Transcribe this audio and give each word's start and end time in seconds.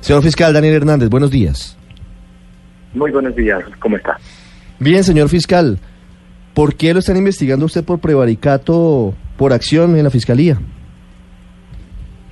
Señor 0.00 0.22
fiscal 0.22 0.52
Daniel 0.52 0.74
Hernández, 0.74 1.08
buenos 1.08 1.30
días. 1.30 1.76
Muy 2.94 3.10
buenos 3.10 3.34
días, 3.36 3.62
¿cómo 3.78 3.96
está? 3.96 4.16
Bien, 4.78 5.04
señor 5.04 5.28
fiscal. 5.28 5.78
¿Por 6.54 6.74
qué 6.74 6.92
lo 6.92 7.00
están 7.00 7.16
investigando 7.16 7.66
usted 7.66 7.84
por 7.84 7.98
prevaricato 7.98 9.14
por 9.36 9.52
acción 9.52 9.96
en 9.96 10.04
la 10.04 10.10
fiscalía? 10.10 10.58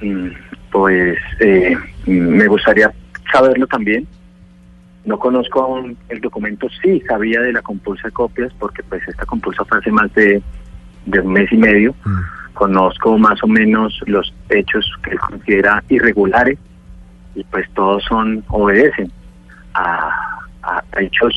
Mm, 0.01 0.29
pues 0.71 1.19
eh, 1.41 1.77
me 2.07 2.47
gustaría 2.47 2.93
saberlo 3.33 3.67
también. 3.67 4.07
No 5.05 5.19
conozco 5.19 5.85
el 6.09 6.21
documento, 6.21 6.67
sí 6.83 7.01
sabía 7.07 7.41
de 7.41 7.53
la 7.53 7.63
compulsa 7.63 8.09
de 8.09 8.13
copias, 8.13 8.53
porque 8.59 8.83
pues 8.83 9.07
esta 9.07 9.25
compulsa 9.25 9.65
fue 9.65 9.79
hace 9.79 9.93
más 9.93 10.13
de, 10.15 10.43
un 11.07 11.33
mes 11.33 11.53
y 11.53 11.57
medio. 11.57 11.95
Mm. 12.05 12.55
Conozco 12.55 13.19
más 13.19 13.43
o 13.43 13.47
menos 13.47 14.01
los 14.07 14.35
hechos 14.49 14.85
que 15.03 15.11
él 15.11 15.19
considera 15.19 15.85
irregulares 15.89 16.59
y 17.37 17.45
pues 17.45 17.67
todos 17.75 18.03
son 18.09 18.43
obedecen 18.49 19.11
a, 19.75 20.11
hechos 20.99 21.33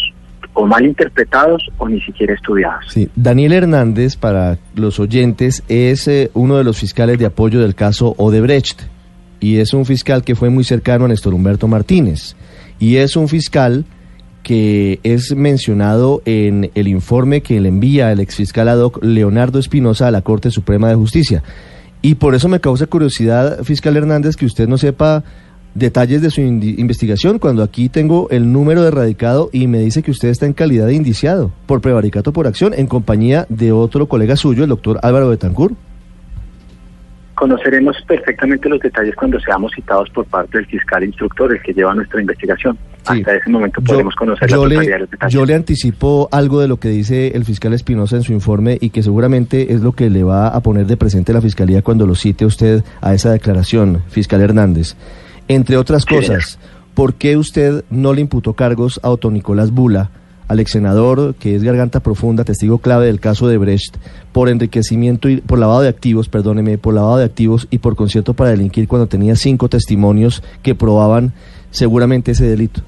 o 0.54 0.66
mal 0.66 0.84
interpretados 0.84 1.62
o 1.78 1.88
ni 1.88 2.02
siquiera 2.02 2.34
estudiados. 2.34 2.86
Sí, 2.88 3.10
Daniel 3.16 3.54
Hernández, 3.54 4.16
para 4.16 4.58
los 4.74 5.00
oyentes, 5.00 5.64
es 5.68 6.08
eh, 6.08 6.32
uno 6.34 6.58
de 6.58 6.64
los 6.64 6.80
fiscales 6.80 7.20
de 7.20 7.28
apoyo 7.28 7.60
del 7.62 7.76
caso 7.76 8.16
Odebrecht 8.18 8.82
y 9.40 9.58
es 9.58 9.74
un 9.74 9.86
fiscal 9.86 10.24
que 10.24 10.36
fue 10.36 10.50
muy 10.50 10.64
cercano 10.64 11.06
a 11.06 11.08
Néstor 11.10 11.36
Humberto 11.36 11.68
Martínez 11.68 12.36
y 12.80 12.96
es 12.96 13.16
un 13.16 13.28
fiscal 13.28 13.86
que 14.42 15.00
es 15.04 15.36
mencionado 15.36 16.24
en 16.26 16.72
el 16.74 16.88
informe 16.88 17.42
que 17.42 17.60
le 17.60 17.70
envía 17.70 18.12
el 18.12 18.20
exfiscal 18.20 18.70
ad 18.70 18.80
hoc 18.80 19.04
Leonardo 19.04 19.60
Espinosa 19.60 20.08
a 20.08 20.12
la 20.12 20.22
Corte 20.22 20.50
Suprema 20.50 20.90
de 20.90 20.96
Justicia. 20.96 21.44
Y 22.02 22.16
por 22.16 22.34
eso 22.34 22.48
me 22.48 22.62
causa 22.62 22.88
curiosidad, 22.88 23.64
fiscal 23.64 23.98
Hernández, 23.98 24.38
que 24.38 24.46
usted 24.46 24.68
no 24.68 24.78
sepa 24.78 25.24
detalles 25.76 26.22
de 26.22 26.30
su 26.30 26.42
investigación 26.42 27.40
cuando 27.40 27.64
aquí 27.64 27.90
tengo 27.90 28.28
el 28.30 28.52
número 28.52 28.82
de 28.84 28.92
radicado 28.92 29.50
y 29.52 29.68
me 29.68 29.80
dice 29.80 30.04
que 30.04 30.12
usted 30.12 30.30
está 30.30 30.46
en 30.46 30.54
calidad 30.54 30.88
de 30.88 30.96
indiciado 30.96 31.52
por 31.66 31.82
prevaricato 31.82 32.34
por 32.34 32.48
acción 32.48 32.74
en 32.74 32.88
compañía 32.88 33.46
de 33.50 33.72
otro 33.72 34.08
colega 34.08 34.36
suyo, 34.36 34.64
el 34.64 34.70
doctor 34.70 35.00
Álvaro 35.04 35.30
Betancourt. 35.30 35.76
Conoceremos 37.36 37.96
perfectamente 38.06 38.68
los 38.68 38.82
detalles 38.82 39.16
cuando 39.16 39.40
seamos 39.40 39.72
citados 39.74 40.10
por 40.10 40.26
parte 40.26 40.58
del 40.58 40.68
fiscal 40.68 41.06
instructor, 41.06 41.54
el 41.54 41.62
que 41.62 41.72
lleva 41.72 41.96
nuestra 41.96 42.20
investigación. 42.20 42.78
Hasta 43.06 43.34
ese 43.34 43.50
momento 43.50 43.82
podemos 43.82 44.14
conocer 44.16 44.52
la 44.52 44.58
totalidad 44.58 44.82
de 44.82 45.00
los 45.00 45.10
detalles. 45.10 45.34
Yo 45.34 45.46
le 45.46 45.56
anticipo 45.56 46.28
algo 46.34 46.60
de 46.60 46.68
lo 46.68 46.82
que 46.82 46.90
dice 46.90 47.30
el 47.30 47.46
fiscal 47.46 47.74
Espinosa 47.74 48.18
en 48.18 48.24
su 48.24 48.34
informe 48.34 48.78
y 48.82 48.90
que 48.90 49.04
seguramente 49.04 49.74
es 49.74 49.80
lo 49.80 49.94
que 49.94 50.10
le 50.10 50.24
va 50.24 50.50
a 50.50 50.60
poner 50.60 50.86
de 50.86 50.98
presente 50.98 51.32
la 51.32 51.40
fiscalía 51.40 51.82
cuando 51.82 52.06
lo 52.06 52.16
cite 52.16 52.46
usted 52.46 52.84
a 53.00 53.14
esa 53.14 53.32
declaración, 53.32 54.04
fiscal 54.10 54.42
Hernández. 54.42 54.98
Entre 55.50 55.78
otras 55.78 56.06
cosas, 56.06 56.60
¿por 56.94 57.16
qué 57.16 57.36
usted 57.36 57.84
no 57.90 58.14
le 58.14 58.22
imputó 58.22 58.54
cargos 58.54 59.00
a 59.02 59.10
Otto 59.10 59.32
Nicolás 59.32 59.72
Bula, 59.72 60.12
al 60.48 60.60
ex 60.60 60.70
senador, 60.72 61.34
que 61.40 61.56
es 61.56 61.64
garganta 61.64 62.02
profunda, 62.02 62.44
testigo 62.44 62.78
clave 62.78 63.08
del 63.08 63.20
caso 63.20 63.48
de 63.48 63.58
Brecht, 63.58 63.98
por 64.32 64.48
enriquecimiento 64.48 65.28
y 65.28 65.38
por 65.42 65.58
lavado 65.58 65.82
de 65.82 65.90
activos, 65.90 66.30
perdóneme, 66.30 66.78
por 66.78 66.94
lavado 66.94 67.18
de 67.18 67.26
activos 67.26 67.68
y 67.72 67.80
por 67.80 67.96
concierto 67.96 68.36
para 68.36 68.52
delinquir 68.52 68.88
cuando 68.88 69.08
tenía 69.08 69.36
cinco 69.36 69.70
testimonios 69.70 70.44
que 70.62 70.76
probaban 70.76 71.34
seguramente 71.72 72.32
ese 72.34 72.46
delito? 72.46 72.82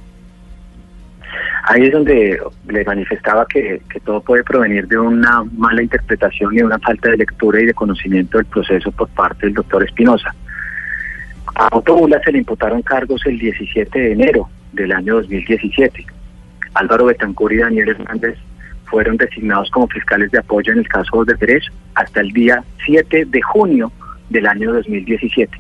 Ahí 1.64 1.82
es 1.86 1.92
donde 1.92 2.40
le 2.68 2.84
manifestaba 2.86 3.48
que, 3.48 3.82
que, 3.92 4.00
todo 4.02 4.22
puede 4.22 4.44
provenir 4.44 4.88
de 4.88 5.00
una 5.00 5.44
mala 5.58 5.82
interpretación 5.82 6.54
y 6.54 6.58
de 6.58 6.66
una 6.66 6.78
falta 6.78 7.10
de 7.10 7.18
lectura 7.18 7.60
y 7.60 7.66
de 7.66 7.74
conocimiento 7.74 8.38
del 8.38 8.46
proceso 8.46 8.92
por 8.92 9.10
parte 9.10 9.48
del 9.48 9.56
doctor 9.56 9.84
Espinosa. 9.84 10.36
A 11.56 11.68
Autobula 11.72 12.22
se 12.24 12.32
le 12.32 12.40
imputaron 12.40 12.82
cargos 12.82 13.22
el 13.26 13.38
17 13.38 14.00
de 14.00 14.12
enero 14.14 14.50
del 14.74 14.92
año 14.92 15.16
2017. 15.16 16.06
Álvaro 16.74 17.06
Betancur 17.06 17.52
y 17.54 17.58
Daniel 17.58 17.90
Hernández 17.90 18.38
fueron 18.86 19.18
designados 19.18 19.70
como 19.72 19.88
fiscales 19.88 20.32
de 20.32 20.40
apoyo 20.40 20.72
en 20.74 20.80
el 20.80 20.88
caso 20.88 21.24
de 21.26 21.34
derecho 21.36 21.72
hasta 21.96 22.22
el 22.22 22.32
día 22.32 22.64
7 22.86 23.26
de 23.26 23.42
junio 23.42 23.92
del 24.30 24.48
año 24.48 24.74
2017. 24.74 25.58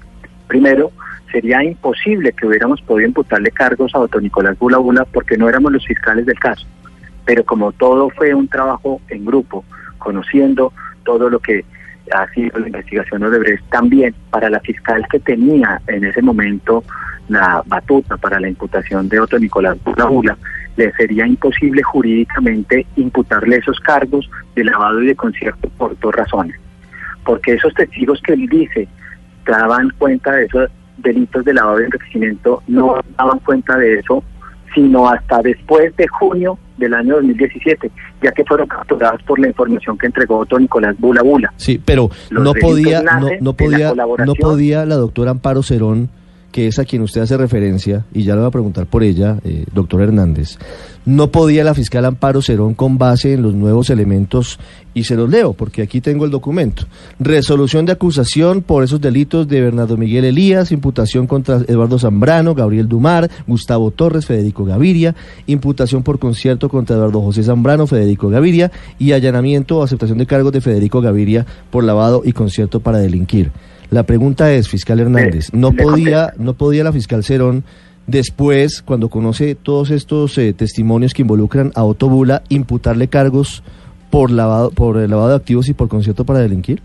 Primero, 0.47 0.91
sería 1.31 1.63
imposible 1.63 2.33
que 2.33 2.47
hubiéramos 2.47 2.81
podido 2.81 3.07
imputarle 3.07 3.51
cargos 3.51 3.93
a 3.95 3.99
Otto 3.99 4.19
Nicolás 4.19 4.57
Bula 4.59 4.77
Bula 4.77 5.05
porque 5.05 5.37
no 5.37 5.47
éramos 5.47 5.71
los 5.71 5.85
fiscales 5.85 6.25
del 6.25 6.39
caso. 6.39 6.65
Pero 7.25 7.45
como 7.45 7.71
todo 7.71 8.09
fue 8.09 8.33
un 8.33 8.47
trabajo 8.47 9.01
en 9.09 9.25
grupo, 9.25 9.63
conociendo 9.97 10.73
todo 11.03 11.29
lo 11.29 11.39
que 11.39 11.63
ha 12.13 12.27
sido 12.33 12.59
la 12.59 12.67
investigación 12.67 13.23
Odebrecht, 13.23 13.63
también 13.69 14.13
para 14.29 14.49
la 14.49 14.59
fiscal 14.59 15.05
que 15.09 15.19
tenía 15.19 15.81
en 15.87 16.03
ese 16.03 16.21
momento 16.21 16.83
la 17.29 17.63
batuta 17.65 18.17
para 18.17 18.39
la 18.39 18.49
imputación 18.49 19.07
de 19.07 19.19
Otto 19.19 19.39
Nicolás 19.39 19.77
Bula 19.83 20.37
le 20.75 20.91
sería 20.93 21.27
imposible 21.27 21.83
jurídicamente 21.83 22.85
imputarle 22.95 23.57
esos 23.57 23.79
cargos 23.79 24.29
de 24.55 24.63
lavado 24.63 25.01
y 25.01 25.07
de 25.07 25.15
concierto 25.15 25.69
por 25.77 25.97
dos 25.99 26.15
razones. 26.15 26.55
Porque 27.23 27.53
esos 27.53 27.73
testigos 27.73 28.21
que 28.21 28.33
él 28.33 28.47
dice 28.47 28.87
daban 29.45 29.89
cuenta 29.97 30.31
de 30.31 30.45
esos 30.45 30.69
delitos 30.97 31.43
de 31.45 31.53
lavado 31.53 31.81
y 31.81 31.85
enriquecimiento 31.85 32.63
no 32.67 32.99
daban 33.17 33.39
cuenta 33.39 33.77
de 33.77 33.99
eso 33.99 34.23
sino 34.73 35.09
hasta 35.09 35.41
después 35.41 35.95
de 35.95 36.07
junio 36.07 36.57
del 36.77 36.93
año 36.93 37.15
2017, 37.15 37.91
ya 38.21 38.31
que 38.31 38.43
fueron 38.43 38.67
capturadas 38.67 39.21
por 39.23 39.39
la 39.39 39.47
información 39.47 39.97
que 39.97 40.07
entregó 40.07 40.39
Otto 40.39 40.57
Nicolás 40.59 40.95
Bula 40.99 41.21
Bula. 41.21 41.53
Sí, 41.57 41.81
pero 41.83 42.09
no 42.31 42.53
podía, 42.53 43.01
no, 43.01 43.29
no, 43.39 43.53
podía, 43.53 43.93
no 43.93 44.35
podía 44.35 44.85
la 44.85 44.95
doctora 44.95 45.31
Amparo 45.31 45.63
Cerón 45.63 46.09
que 46.51 46.67
es 46.67 46.79
a 46.79 46.85
quien 46.85 47.01
usted 47.01 47.21
hace 47.21 47.37
referencia, 47.37 48.05
y 48.13 48.23
ya 48.23 48.33
le 48.33 48.41
voy 48.41 48.47
a 48.47 48.51
preguntar 48.51 48.85
por 48.85 49.03
ella, 49.03 49.39
eh, 49.43 49.65
doctor 49.73 50.01
Hernández, 50.01 50.57
no 51.05 51.31
podía 51.31 51.63
la 51.63 51.73
fiscal 51.73 52.05
Amparo 52.05 52.41
Cerón 52.41 52.75
con 52.75 52.97
base 52.97 53.33
en 53.33 53.41
los 53.41 53.53
nuevos 53.53 53.89
elementos, 53.89 54.59
y 54.93 55.05
se 55.05 55.15
los 55.15 55.29
leo, 55.29 55.53
porque 55.53 55.81
aquí 55.81 56.01
tengo 56.01 56.25
el 56.25 56.31
documento. 56.31 56.85
Resolución 57.19 57.85
de 57.85 57.93
acusación 57.93 58.61
por 58.61 58.83
esos 58.83 58.99
delitos 58.99 59.47
de 59.47 59.61
Bernardo 59.61 59.95
Miguel 59.97 60.25
Elías, 60.25 60.71
imputación 60.71 61.27
contra 61.27 61.61
Eduardo 61.67 61.97
Zambrano, 61.97 62.53
Gabriel 62.53 62.89
Dumar, 62.89 63.29
Gustavo 63.47 63.91
Torres, 63.91 64.25
Federico 64.25 64.65
Gaviria, 64.65 65.15
imputación 65.47 66.03
por 66.03 66.19
concierto 66.19 66.67
contra 66.67 66.97
Eduardo 66.97 67.21
José 67.21 67.43
Zambrano, 67.43 67.87
Federico 67.87 68.29
Gaviria, 68.29 68.71
y 68.99 69.13
allanamiento 69.13 69.77
o 69.77 69.83
aceptación 69.83 70.17
de 70.17 70.25
cargos 70.25 70.51
de 70.51 70.61
Federico 70.61 71.01
Gaviria 71.01 71.45
por 71.69 71.83
lavado 71.83 72.21
y 72.25 72.33
concierto 72.33 72.81
para 72.81 72.99
delinquir. 72.99 73.51
La 73.91 74.03
pregunta 74.03 74.53
es, 74.53 74.69
fiscal 74.69 75.01
Hernández, 75.01 75.53
¿no 75.53 75.73
podía, 75.73 76.31
no 76.37 76.53
podía 76.53 76.85
la 76.85 76.93
fiscal 76.93 77.25
Cerón 77.25 77.65
después, 78.07 78.81
cuando 78.81 79.09
conoce 79.09 79.53
todos 79.53 79.91
estos 79.91 80.37
eh, 80.37 80.53
testimonios 80.53 81.13
que 81.13 81.23
involucran 81.23 81.73
a 81.75 81.83
Otto 81.83 82.07
Bula, 82.07 82.41
imputarle 82.47 83.09
cargos 83.09 83.63
por 84.09 84.31
lavado, 84.31 84.71
por 84.71 84.95
el 84.95 85.09
lavado 85.09 85.27
de 85.27 85.35
activos 85.35 85.67
y 85.67 85.73
por 85.73 85.89
concierto 85.89 86.25
para 86.25 86.39
delinquir? 86.39 86.81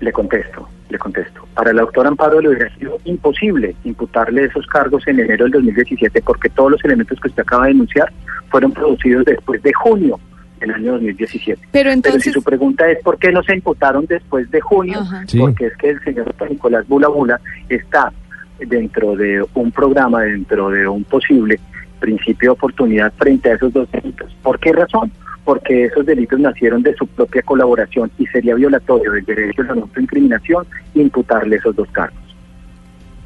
Le 0.00 0.10
contesto, 0.12 0.66
le 0.88 0.96
contesto. 0.96 1.46
Para 1.54 1.72
el 1.72 1.76
doctor 1.76 2.06
Amparo 2.06 2.40
le 2.40 2.48
hubiera 2.48 2.74
sido 2.78 2.98
imposible 3.04 3.76
imputarle 3.84 4.44
esos 4.44 4.66
cargos 4.68 5.06
en 5.06 5.20
enero 5.20 5.44
del 5.44 5.52
2017 5.52 6.22
porque 6.22 6.48
todos 6.48 6.70
los 6.70 6.84
elementos 6.86 7.20
que 7.20 7.28
usted 7.28 7.42
acaba 7.42 7.66
de 7.66 7.74
denunciar 7.74 8.10
fueron 8.48 8.72
producidos 8.72 9.26
después 9.26 9.62
de 9.62 9.74
junio 9.74 10.18
el 10.60 10.70
año 10.70 10.92
2017. 10.92 11.68
Pero, 11.72 11.90
entonces... 11.90 12.22
si 12.22 12.32
su 12.32 12.42
pregunta 12.42 12.88
es 12.90 13.02
por 13.02 13.18
qué 13.18 13.30
no 13.32 13.42
se 13.42 13.54
imputaron 13.54 14.06
después 14.06 14.50
de 14.50 14.60
junio, 14.60 15.00
porque 15.38 15.66
es 15.66 15.76
que 15.76 15.90
el 15.90 16.00
señor 16.02 16.34
Nicolás 16.48 16.86
Bula 16.88 17.08
Bula 17.08 17.40
está 17.68 18.12
dentro 18.58 19.16
de 19.16 19.44
un 19.54 19.70
programa, 19.70 20.22
dentro 20.22 20.70
de 20.70 20.88
un 20.88 21.04
posible 21.04 21.60
principio 22.00 22.50
de 22.50 22.52
oportunidad 22.52 23.12
frente 23.16 23.50
a 23.50 23.54
esos 23.54 23.72
dos 23.72 23.90
delitos. 23.90 24.34
¿Por 24.42 24.58
qué 24.58 24.72
razón? 24.72 25.10
Porque 25.44 25.84
esos 25.84 26.04
delitos 26.04 26.40
nacieron 26.40 26.82
de 26.82 26.94
su 26.94 27.06
propia 27.06 27.42
colaboración 27.42 28.10
y 28.18 28.26
sería 28.26 28.54
violatorio 28.54 29.12
del 29.12 29.24
derecho 29.24 29.62
a 29.62 29.66
la 29.66 29.74
no 29.74 29.88
incriminación 29.96 30.66
imputarle 30.94 31.56
esos 31.56 31.74
dos 31.76 31.88
cargos. 31.92 32.18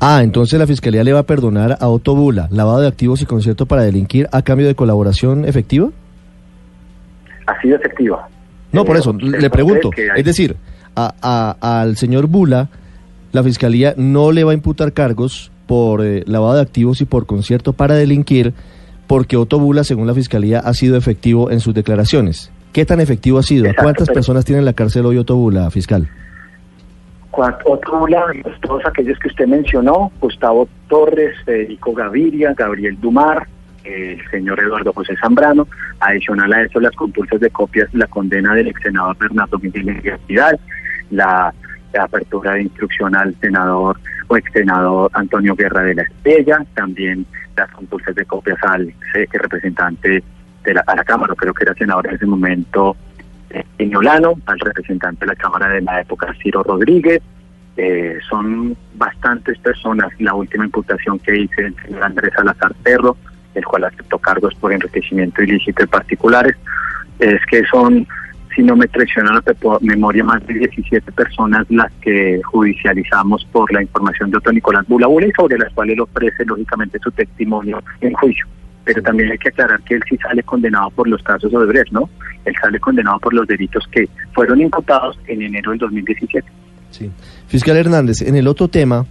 Ah, 0.01 0.23
entonces 0.23 0.59
la 0.59 0.67
Fiscalía 0.67 1.05
le 1.05 1.13
va 1.13 1.21
a 1.21 1.27
perdonar 1.27 1.77
a 1.79 1.89
Otto 1.89 2.15
Bula 2.15 2.49
lavado 2.51 2.81
de 2.81 2.89
activos 2.89 3.21
y 3.21 3.27
concierto 3.27 3.67
para 3.67 3.83
delinquir 3.83 4.29
a 4.33 4.43
cambio 4.43 4.67
de 4.67 4.75
colaboración 4.75 5.45
efectiva? 5.45 5.91
Ha 7.47 7.61
sido 7.61 7.77
efectiva. 7.77 8.29
No, 8.73 8.85
por 8.85 8.97
eso, 8.97 9.13
le 9.13 9.51
pregunto, 9.51 9.91
es 10.17 10.25
decir, 10.25 10.57
a, 10.95 11.57
al 11.61 11.97
señor 11.97 12.27
Bula, 12.27 12.69
la 13.33 13.43
Fiscalía 13.43 13.95
no 13.97 14.33
le 14.33 14.45
va 14.45 14.53
a 14.53 14.55
imputar 14.55 14.93
cargos 14.93 15.51
por 15.67 16.05
eh, 16.05 16.25
lavado 16.27 16.55
de 16.55 16.63
activos 16.63 17.01
y 17.01 17.05
por 17.05 17.27
concierto 17.27 17.73
para 17.73 17.95
delinquir, 17.95 18.55
porque 19.07 19.37
Otto 19.37 19.59
Bula, 19.59 19.85
según 19.85 20.07
la 20.07 20.15
Fiscalía, 20.15 20.61
ha 20.61 20.75
sido 20.75 20.97
efectivo 20.97 21.51
en 21.51 21.61
sus 21.61 21.75
declaraciones. 21.75 22.53
¿Qué 22.73 22.85
tan 22.85 23.01
efectivo 23.01 23.39
ha 23.39 23.43
sido? 23.43 23.67
¿Cuántas 23.77 24.09
personas 24.09 24.45
tiene 24.45 24.61
en 24.61 24.65
la 24.65 24.73
cárcel 24.73 25.07
hoy 25.07 25.19
Otto 25.19 25.37
Bula, 25.37 25.71
fiscal? 25.71 26.09
Otto 27.33 27.99
Bula, 27.99 28.25
pues, 28.43 28.61
todos 28.61 28.83
aquellos 28.87 29.19
que 29.19 29.29
usted 29.29 29.47
mencionó, 29.47 30.13
Gustavo 30.21 30.69
Torres, 30.89 31.37
Federico 31.45 31.93
Gaviria, 31.93 32.55
Gabriel 32.57 33.01
Dumar, 33.01 33.47
el 33.85 34.21
señor 34.31 34.61
Eduardo 34.61 34.93
José 34.93 35.17
Zambrano, 35.17 35.67
adicional 36.01 36.53
a 36.53 36.63
eso 36.63 36.81
las 36.81 36.95
compulsas 36.95 37.41
de 37.41 37.51
copias, 37.51 37.93
la 37.95 38.07
condena 38.07 38.55
del 38.55 38.69
ex 38.69 38.81
senador 38.83 39.17
Bernardo 39.19 39.59
Miguel 39.59 40.19
Vidal, 40.29 40.59
la, 41.11 41.53
apertura 41.99 42.53
de 42.53 42.63
instrucción 42.63 43.17
al 43.17 43.35
senador 43.41 43.99
o 44.29 44.37
ex 44.37 44.53
senador 44.53 45.11
Antonio 45.15 45.57
Guerra 45.57 45.83
de 45.83 45.97
la 45.97 46.03
Estrella, 46.03 46.65
también 46.75 47.27
las 47.57 47.69
compulsas 47.73 48.15
de 48.15 48.25
copias 48.25 48.59
al 48.63 48.95
representante 49.33 50.23
de 50.63 50.75
la, 50.75 50.85
la 50.87 51.05
Cámara, 51.05 51.35
creo 51.37 51.53
que 51.53 51.65
era 51.65 51.75
senador 51.75 52.07
en 52.07 52.15
ese 52.15 52.27
momento, 52.27 52.97
eh, 53.51 53.65
al 54.47 54.61
representante 54.61 55.21
de 55.21 55.27
la 55.27 55.35
Cámara 55.35 55.69
de 55.69 55.81
la 55.81 56.01
época, 56.01 56.33
Ciro 56.41 56.63
Rodríguez, 56.63 57.21
eh, 57.77 58.19
son 58.29 58.77
bastantes 58.95 59.59
personas. 59.59 60.11
La 60.19 60.35
última 60.35 60.65
imputación 60.65 61.19
que 61.19 61.37
hice 61.37 61.67
el 61.67 61.77
señor 61.83 62.05
Andrés 62.05 62.33
Salazar 62.37 62.75
Perro, 62.83 63.17
el 63.55 63.65
cual 63.65 63.85
aceptó 63.85 64.19
cargos 64.19 64.55
por 64.55 64.73
enriquecimiento 64.73 65.43
ilícito 65.43 65.83
de 65.83 65.89
particulares, 65.89 66.57
es 67.19 67.41
que 67.51 67.63
son, 67.71 68.07
si 68.55 68.63
no 68.63 68.77
me 68.77 68.89
traiciona 68.89 69.33
la 69.33 69.79
memoria, 69.81 70.25
más 70.25 70.47
de 70.47 70.55
17 70.55 71.13
personas 71.13 71.67
las 71.69 71.93
que 72.01 72.41
judicializamos 72.45 73.47
por 73.53 73.73
la 73.73 73.83
información 73.83 74.31
de 74.31 74.39
Otto 74.39 74.53
Nicolás 74.53 74.87
Bulabula 74.89 75.27
y 75.27 75.33
sobre 75.33 75.59
las 75.59 75.73
cuales 75.75 75.99
ofrece 75.99 76.45
lógicamente 76.45 76.99
su 77.03 77.11
testimonio 77.11 77.83
en 78.01 78.13
juicio. 78.15 78.47
Pero 78.85 79.03
también 79.03 79.31
hay 79.31 79.39
que 79.39 79.51
aclarar 79.51 79.81
que 79.83 79.95
él 79.95 80.03
sí 80.09 80.17
sale 80.17 80.43
condenado 80.43 80.91
por 80.91 81.07
los 81.07 81.23
casos 81.23 81.53
Odebrecht, 81.53 81.93
¿no? 81.93 82.09
Él 82.45 82.55
sale 82.61 82.81
condenado 82.81 83.19
por 83.19 83.35
los 83.35 83.47
delitos 83.47 83.87
que 83.93 84.09
fueron 84.33 84.61
imputados 84.61 85.19
en 85.27 85.43
enero 85.43 85.71
del 85.71 85.81
2017. 85.81 86.49
Sí. 86.91 87.11
Fiscal 87.47 87.77
Hernández, 87.77 88.23
en 88.23 88.37
el 88.37 88.49
otro 88.49 88.69
tema, 88.69 89.05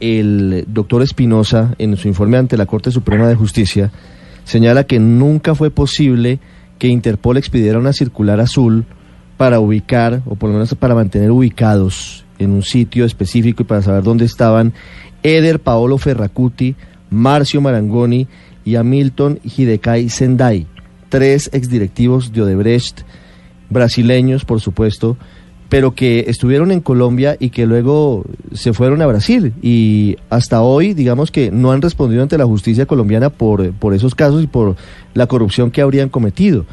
el 0.00 0.64
doctor 0.66 1.02
Espinosa, 1.02 1.74
en 1.78 1.96
su 1.96 2.08
informe 2.08 2.38
ante 2.38 2.56
la 2.56 2.66
Corte 2.66 2.90
Suprema 2.90 3.28
de 3.28 3.36
Justicia, 3.36 3.92
señala 4.44 4.84
que 4.84 4.98
nunca 4.98 5.54
fue 5.54 5.70
posible 5.70 6.40
que 6.78 6.88
Interpol 6.88 7.36
expidiera 7.36 7.78
una 7.78 7.92
circular 7.92 8.40
azul 8.40 8.86
para 9.36 9.60
ubicar, 9.60 10.22
o 10.26 10.34
por 10.34 10.48
lo 10.48 10.54
menos 10.54 10.74
para 10.74 10.94
mantener 10.94 11.30
ubicados 11.30 12.24
en 12.38 12.50
un 12.50 12.62
sitio 12.62 13.04
específico 13.04 13.62
y 13.62 13.66
para 13.66 13.82
saber 13.82 14.02
dónde 14.02 14.24
estaban 14.24 14.72
Eder 15.22 15.60
Paolo 15.60 15.98
Ferracuti, 15.98 16.74
Marcio 17.10 17.60
Marangoni 17.60 18.26
y 18.64 18.76
Hamilton 18.76 19.40
Hidekai 19.44 20.08
Sendai, 20.08 20.66
tres 21.08 21.50
exdirectivos 21.52 22.32
de 22.32 22.42
Odebrecht, 22.42 23.02
brasileños, 23.68 24.44
por 24.44 24.60
supuesto, 24.60 25.16
pero 25.70 25.94
que 25.94 26.24
estuvieron 26.26 26.72
en 26.72 26.80
Colombia 26.80 27.36
y 27.38 27.50
que 27.50 27.64
luego 27.64 28.24
se 28.52 28.72
fueron 28.74 29.00
a 29.00 29.06
Brasil 29.06 29.54
y 29.62 30.16
hasta 30.28 30.62
hoy 30.62 30.94
digamos 30.94 31.30
que 31.30 31.52
no 31.52 31.70
han 31.70 31.80
respondido 31.80 32.22
ante 32.22 32.36
la 32.36 32.44
justicia 32.44 32.86
colombiana 32.86 33.30
por, 33.30 33.72
por 33.72 33.94
esos 33.94 34.16
casos 34.16 34.42
y 34.42 34.48
por 34.48 34.74
la 35.14 35.28
corrupción 35.28 35.70
que 35.70 35.80
habrían 35.80 36.08
cometido. 36.08 36.66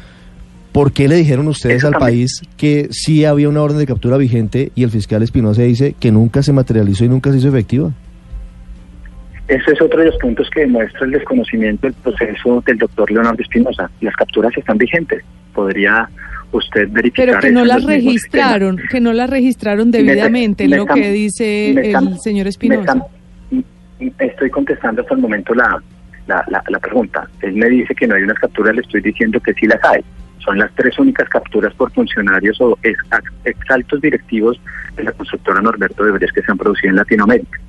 ¿Por 0.72 0.92
qué 0.92 1.08
le 1.08 1.14
dijeron 1.14 1.46
ustedes 1.48 1.84
al 1.84 1.94
país 1.94 2.42
que 2.56 2.88
sí 2.90 3.24
había 3.24 3.48
una 3.48 3.62
orden 3.62 3.78
de 3.78 3.86
captura 3.86 4.16
vigente 4.16 4.72
y 4.74 4.82
el 4.82 4.90
fiscal 4.90 5.22
Espinosa 5.22 5.62
dice 5.62 5.94
que 5.98 6.10
nunca 6.12 6.42
se 6.42 6.52
materializó 6.52 7.04
y 7.04 7.08
nunca 7.08 7.30
se 7.30 7.38
hizo 7.38 7.48
efectiva? 7.48 7.92
Ese 9.48 9.72
es 9.72 9.80
otro 9.80 10.00
de 10.00 10.06
los 10.06 10.16
puntos 10.18 10.48
que 10.50 10.60
demuestra 10.60 11.06
el 11.06 11.12
desconocimiento 11.12 11.86
del 11.86 11.94
proceso 11.94 12.62
del 12.66 12.76
doctor 12.76 13.10
Leonardo 13.10 13.42
Espinosa. 13.42 13.90
Las 14.02 14.14
capturas 14.14 14.52
están 14.54 14.76
vigentes. 14.76 15.24
Podría 15.54 16.06
usted 16.52 16.88
verificar. 16.90 17.26
Pero 17.26 17.40
que 17.40 17.50
no 17.50 17.64
las 17.64 17.84
registraron, 17.84 18.78
que 18.90 19.00
no 19.00 19.12
las 19.14 19.30
registraron 19.30 19.90
debidamente, 19.90 20.68
lo 20.68 20.86
que 20.86 21.10
dice 21.12 21.70
el 21.70 22.18
señor 22.18 22.46
Espinosa. 22.46 23.02
Estoy 24.18 24.50
contestando 24.50 25.00
hasta 25.02 25.14
el 25.14 25.20
momento 25.20 25.54
la, 25.54 25.82
la, 26.26 26.44
la, 26.68 26.78
pregunta. 26.78 27.28
Él 27.40 27.54
me 27.54 27.68
dice 27.68 27.94
que 27.94 28.06
no 28.06 28.14
hay 28.14 28.22
unas 28.22 28.38
capturas, 28.38 28.74
le 28.74 28.82
estoy 28.82 29.00
diciendo 29.00 29.40
que 29.40 29.54
sí 29.54 29.66
las 29.66 29.82
hay. 29.82 30.04
Son 30.48 30.58
las 30.58 30.74
tres 30.76 30.98
únicas 30.98 31.28
capturas 31.28 31.74
por 31.74 31.92
funcionarios 31.92 32.58
o 32.62 32.78
ex, 32.82 32.98
exaltos 33.44 34.00
directivos 34.00 34.58
de 34.96 35.04
la 35.04 35.12
constructora 35.12 35.60
Norberto 35.60 36.02
de 36.02 36.12
Bres 36.12 36.32
que 36.32 36.40
se 36.40 36.50
han 36.50 36.56
producido 36.56 36.88
en 36.88 36.96
Latinoamérica. 36.96 37.60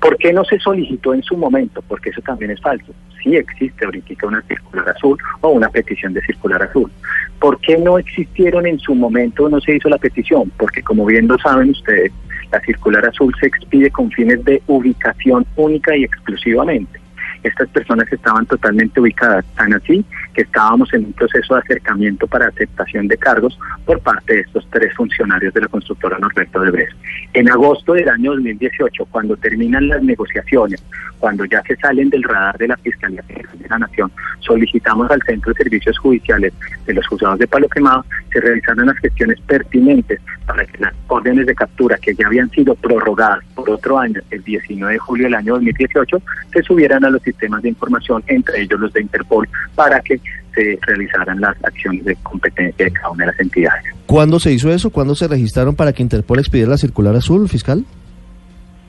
¿Por 0.00 0.16
qué 0.16 0.32
no 0.32 0.44
se 0.44 0.58
solicitó 0.58 1.14
en 1.14 1.22
su 1.22 1.36
momento? 1.36 1.80
Porque 1.86 2.10
eso 2.10 2.20
también 2.22 2.50
es 2.50 2.60
falso. 2.60 2.92
Sí 3.22 3.36
existe 3.36 3.84
ahorita 3.84 4.26
una 4.26 4.42
circular 4.48 4.88
azul 4.88 5.16
o 5.42 5.50
una 5.50 5.68
petición 5.68 6.12
de 6.12 6.22
circular 6.22 6.60
azul. 6.60 6.90
¿Por 7.38 7.60
qué 7.60 7.78
no 7.78 7.98
existieron 7.98 8.66
en 8.66 8.80
su 8.80 8.96
momento, 8.96 9.48
no 9.48 9.60
se 9.60 9.76
hizo 9.76 9.88
la 9.88 9.98
petición? 9.98 10.50
Porque 10.56 10.82
como 10.82 11.06
bien 11.06 11.28
lo 11.28 11.38
saben 11.38 11.70
ustedes, 11.70 12.10
la 12.50 12.58
circular 12.62 13.06
azul 13.06 13.32
se 13.38 13.46
expide 13.46 13.92
con 13.92 14.10
fines 14.10 14.44
de 14.44 14.60
ubicación 14.66 15.46
única 15.54 15.96
y 15.96 16.02
exclusivamente 16.02 17.03
estas 17.44 17.68
personas 17.68 18.10
estaban 18.12 18.46
totalmente 18.46 19.00
ubicadas, 19.00 19.44
tan 19.54 19.72
así 19.74 20.04
que 20.32 20.42
estábamos 20.42 20.92
en 20.94 21.04
un 21.04 21.12
proceso 21.12 21.54
de 21.54 21.60
acercamiento 21.60 22.26
para 22.26 22.48
aceptación 22.48 23.06
de 23.06 23.16
cargos 23.16 23.58
por 23.84 24.00
parte 24.00 24.34
de 24.34 24.40
estos 24.40 24.66
tres 24.70 24.92
funcionarios 24.94 25.54
de 25.54 25.60
la 25.60 25.68
constructora 25.68 26.18
Norberto 26.18 26.60
de 26.60 26.70
Bres. 26.70 26.90
En 27.34 27.50
agosto 27.50 27.92
del 27.92 28.08
año 28.08 28.32
2018, 28.32 29.06
cuando 29.06 29.36
terminan 29.36 29.88
las 29.88 30.02
negociaciones, 30.02 30.82
cuando 31.18 31.44
ya 31.44 31.62
se 31.62 31.76
salen 31.76 32.10
del 32.10 32.22
radar 32.22 32.58
de 32.58 32.68
la 32.68 32.76
Fiscalía 32.78 33.22
General 33.22 33.58
de 33.58 33.68
la 33.68 33.78
Nación, 33.78 34.10
solicitamos 34.40 35.10
al 35.10 35.22
Centro 35.22 35.52
de 35.52 35.62
Servicios 35.62 35.98
Judiciales 35.98 36.52
de 36.86 36.94
los 36.94 37.06
juzgados 37.06 37.38
de 37.38 37.46
Palo 37.46 37.68
Quemado 37.68 38.04
se 38.34 38.40
realizaran 38.40 38.86
las 38.86 38.98
gestiones 38.98 39.40
pertinentes 39.42 40.20
para 40.44 40.64
que 40.66 40.78
las 40.78 40.92
órdenes 41.06 41.46
de 41.46 41.54
captura 41.54 41.96
que 41.98 42.14
ya 42.14 42.26
habían 42.26 42.50
sido 42.50 42.74
prorrogadas 42.74 43.44
por 43.54 43.70
otro 43.70 43.98
año, 43.98 44.20
el 44.30 44.42
19 44.42 44.92
de 44.92 44.98
julio 44.98 45.24
del 45.24 45.34
año 45.34 45.54
2018, 45.54 46.20
se 46.52 46.62
subieran 46.62 47.04
a 47.04 47.10
los 47.10 47.22
sistemas 47.34 47.62
de 47.62 47.70
información, 47.70 48.22
entre 48.26 48.62
ellos 48.62 48.80
los 48.80 48.92
de 48.92 49.02
Interpol, 49.02 49.48
para 49.74 50.00
que 50.00 50.20
se 50.54 50.78
realizaran 50.82 51.40
las 51.40 51.56
acciones 51.64 52.04
de 52.04 52.16
competencia 52.16 52.86
de 52.86 52.92
cada 52.92 53.10
una 53.10 53.24
de 53.24 53.30
las 53.32 53.40
entidades. 53.40 53.84
¿Cuándo 54.06 54.38
se 54.38 54.52
hizo 54.52 54.70
eso? 54.72 54.90
¿Cuándo 54.90 55.14
se 55.14 55.28
registraron 55.28 55.74
para 55.74 55.92
que 55.92 56.02
Interpol 56.02 56.38
expidiera 56.38 56.70
la 56.70 56.78
circular 56.78 57.16
azul, 57.16 57.48
fiscal? 57.48 57.84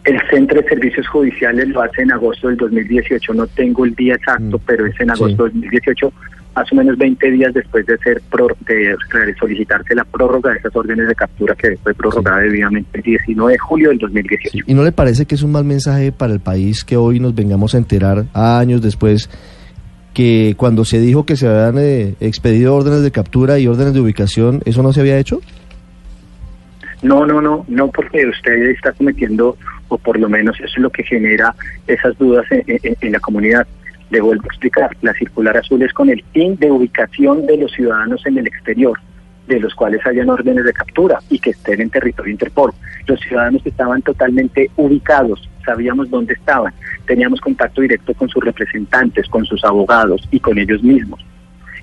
El 0.04 0.22
Centro 0.30 0.62
de 0.62 0.68
Servicios 0.68 1.08
Judiciales 1.08 1.68
lo 1.70 1.82
hace 1.82 2.04
en 2.04 2.12
agosto 2.12 2.48
del 2.48 2.58
2018, 2.58 3.34
no 3.34 3.48
tengo 3.48 3.86
el 3.86 3.96
día 3.96 4.14
exacto, 4.14 4.60
mm, 4.60 4.62
pero 4.66 4.86
es 4.86 5.00
en 5.00 5.10
agosto 5.10 5.46
del 5.46 5.54
2018, 5.54 6.14
más 6.56 6.72
o 6.72 6.76
menos 6.76 6.98
20 6.98 7.32
días 7.32 7.54
después 7.54 7.86
de 7.86 7.98
ser 7.98 8.22
de 8.68 9.36
solicitarse 9.40 9.94
la 9.94 10.04
prórroga 10.06 10.52
de 10.52 10.60
esas 10.60 10.76
órdenes 10.76 11.08
de 11.08 11.16
captura 11.16 11.56
que 11.56 11.78
fue 11.84 11.94
prorrogada 11.94 12.40
debidamente 12.40 12.90
el 12.94 13.04
19 13.04 13.54
de 13.54 13.60
julio 13.60 13.90
del 13.90 13.98
2018. 14.00 14.66
¿Y 14.68 14.74
no 14.74 14.84
le 14.84 14.92
parece 14.92 15.26
que 15.26 15.36
es 15.36 15.44
un 15.44 15.52
mal 15.52 15.66
mensaje 15.66 16.12
para 16.12 16.34
el 16.34 16.40
país 16.40 16.84
que 16.84 16.98
hoy 16.98 17.20
nos 17.20 17.36
vengamos 17.36 17.76
a 17.76 17.78
enterar 17.78 18.26
años 18.34 18.82
después 18.82 19.30
que 20.14 20.56
cuando 20.58 20.86
se 20.86 21.00
dijo 21.00 21.26
que 21.26 21.36
se 21.36 21.48
habían 21.48 21.78
eh, 21.78 22.16
expedido 22.22 22.74
órdenes 22.74 23.04
de 23.04 23.12
captura 23.12 23.60
y 23.60 23.68
órdenes 23.68 23.94
de 23.94 24.00
ubicación, 24.00 24.62
eso 24.66 24.82
no 24.82 24.94
se 24.94 25.02
había 25.02 25.20
hecho? 25.20 25.42
No, 27.04 27.26
no, 27.26 27.42
no, 27.42 27.66
no, 27.68 27.90
porque 27.90 28.26
usted 28.26 28.70
está 28.70 28.94
cometiendo 28.94 29.58
o 29.90 29.98
por 29.98 30.18
lo 30.18 30.30
menos 30.30 30.56
eso 30.60 30.74
es 30.78 30.78
lo 30.78 30.90
que 30.90 31.04
genera 31.04 31.54
esas 31.86 32.18
dudas 32.18 32.46
en, 32.50 33.12
la 33.12 33.20
comunidad. 33.20 33.68
Le 34.10 34.22
vuelvo 34.22 34.44
a 34.44 34.48
explicar, 34.48 34.96
la 35.02 35.14
circular 35.14 35.58
azul 35.58 35.82
es 35.82 35.94
con 35.94 36.10
el 36.10 36.24
fin 36.34 36.56
de 36.58 36.72
ubicación 36.72 37.46
de 37.46 37.58
los 37.58 37.72
ciudadanos 37.72 38.26
en 38.26 38.38
el 38.38 38.48
exterior, 38.48 39.00
de 39.48 39.60
los 39.60 39.74
cuales 39.74 40.06
hayan 40.06 40.30
órdenes 40.30 40.64
de 40.64 40.74
captura 40.74 41.20
y 41.30 41.40
que 41.40 41.52
estén 41.52 41.82
en 41.82 41.90
territorio 41.90 42.32
Interpol. 42.32 42.74
Los 43.08 43.20
ciudadanos 43.20 43.66
estaban 43.66 44.02
totalmente 44.02 44.70
ubicados, 44.76 45.50
sabíamos 45.66 46.10
dónde 46.10 46.34
estaban, 46.34 46.74
teníamos 47.06 47.42
contacto 47.42 47.82
directo 47.82 48.14
con 48.14 48.30
sus 48.30 48.44
representantes, 48.44 49.28
con 49.28 49.46
sus 49.46 49.64
abogados 49.64 50.28
y 50.32 50.40
con 50.40 50.58
ellos 50.58 50.82
mismos. 50.84 51.24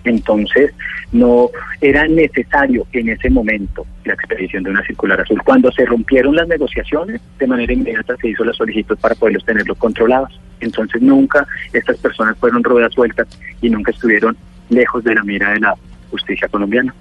Entonces, 0.04 0.72
no 1.12 1.50
era 1.80 2.08
necesario 2.08 2.86
en 2.92 3.10
ese 3.10 3.30
momento 3.30 3.86
la 4.04 4.14
expedición 4.14 4.64
de 4.64 4.70
una 4.70 4.84
circular 4.84 5.20
azul. 5.20 5.40
Cuando 5.44 5.70
se 5.70 5.84
rompieron 5.84 6.34
las 6.34 6.48
negociaciones, 6.48 7.20
de 7.38 7.46
manera 7.46 7.72
inmediata 7.72 8.16
se 8.16 8.28
hizo 8.28 8.44
la 8.44 8.52
solicitud 8.52 8.98
para 8.98 9.14
poderlos 9.14 9.44
tenerlos 9.44 9.78
controlados. 9.78 10.40
Entonces, 10.64 11.02
nunca 11.02 11.46
estas 11.72 11.98
personas 11.98 12.36
fueron 12.38 12.62
ruedas 12.62 12.92
sueltas 12.92 13.28
y 13.60 13.70
nunca 13.70 13.90
estuvieron 13.90 14.36
lejos 14.70 15.04
de 15.04 15.14
la 15.14 15.22
mira 15.22 15.52
de 15.52 15.60
la 15.60 15.74
justicia 16.10 16.48
colombiana. 16.48 16.94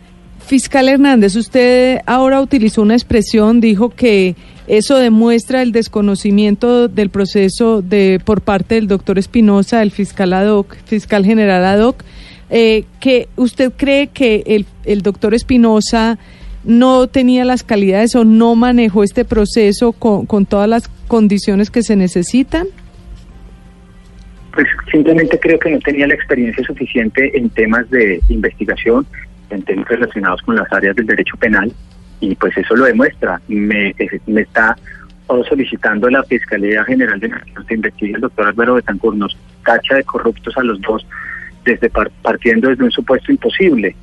Fiscal 0.46 0.90
Hernández, 0.90 1.36
usted 1.36 2.00
ahora 2.06 2.42
utilizó 2.42 2.82
una 2.82 2.96
expresión, 2.96 3.62
dijo 3.62 3.90
que 3.90 4.36
eso 4.68 4.98
demuestra 4.98 5.62
el 5.62 5.72
desconocimiento 5.72 6.88
del 6.88 7.10
proceso 7.10 7.82
de 7.82 8.20
por 8.24 8.42
parte 8.42 8.76
del 8.76 8.88
doctor 8.88 9.20
Espinosa, 9.20 9.82
el 9.82 9.92
fiscal 9.92 10.34
ad 10.34 10.48
hoc, 10.48 10.76
fiscal 10.86 11.26
general 11.26 11.64
ad 11.64 11.82
hoc 11.82 12.04
eh, 12.54 12.84
que 13.00 13.30
usted 13.38 13.72
cree 13.76 14.08
que 14.08 14.44
el, 14.46 14.66
el 14.84 15.02
doctor 15.04 15.34
Espinosa 15.34 16.20
no 16.66 17.08
tenía 17.08 17.46
las 17.46 17.64
calidades 17.64 18.14
o 18.16 18.26
no 18.26 18.56
manejó 18.56 19.04
este 19.04 19.24
proceso 19.24 19.94
con, 19.94 20.26
con 20.26 20.46
todas 20.46 20.68
las 20.68 20.90
condiciones 21.08 21.72
que 21.72 21.82
se 21.82 21.96
necesitan? 21.96 22.68
Pues 24.54 24.68
simplemente 24.92 25.40
creo 25.40 25.58
que 25.60 25.72
no 25.72 25.80
tenía 25.80 26.08
la 26.08 26.14
experiencia 26.14 26.64
suficiente 26.64 27.38
en 27.38 27.50
temas 27.50 27.90
de 27.90 28.20
investigación, 28.30 29.06
en 29.50 29.64
temas 29.64 29.88
relacionados 29.88 30.42
con 30.42 30.56
las 30.56 30.72
áreas 30.72 30.96
del 30.96 31.06
derecho 31.06 31.38
penal, 31.38 31.72
y 32.20 32.36
pues 32.36 32.58
eso 32.58 32.76
lo 32.76 32.86
demuestra. 32.86 33.42
Me, 33.48 33.96
me 34.28 34.42
está 34.42 34.76
solicitando 35.48 36.10
la 36.10 36.24
Fiscalía 36.24 36.84
General 36.84 37.20
de 37.20 37.30
Nación 37.30 37.66
que 37.66 37.76
investigue 37.76 38.16
el 38.16 38.22
doctor 38.22 38.48
Álvaro 38.48 38.76
Betancourt, 38.76 39.18
nos 39.18 39.38
tacha 39.66 39.96
de 39.96 40.04
corruptos 40.04 40.58
a 40.58 40.64
los 40.64 40.82
dos, 40.82 41.06
desde 41.64 41.90
partiendo 42.22 42.70
desde 42.70 42.84
un 42.84 42.92
supuesto 42.92 43.32
imposible 43.32 43.96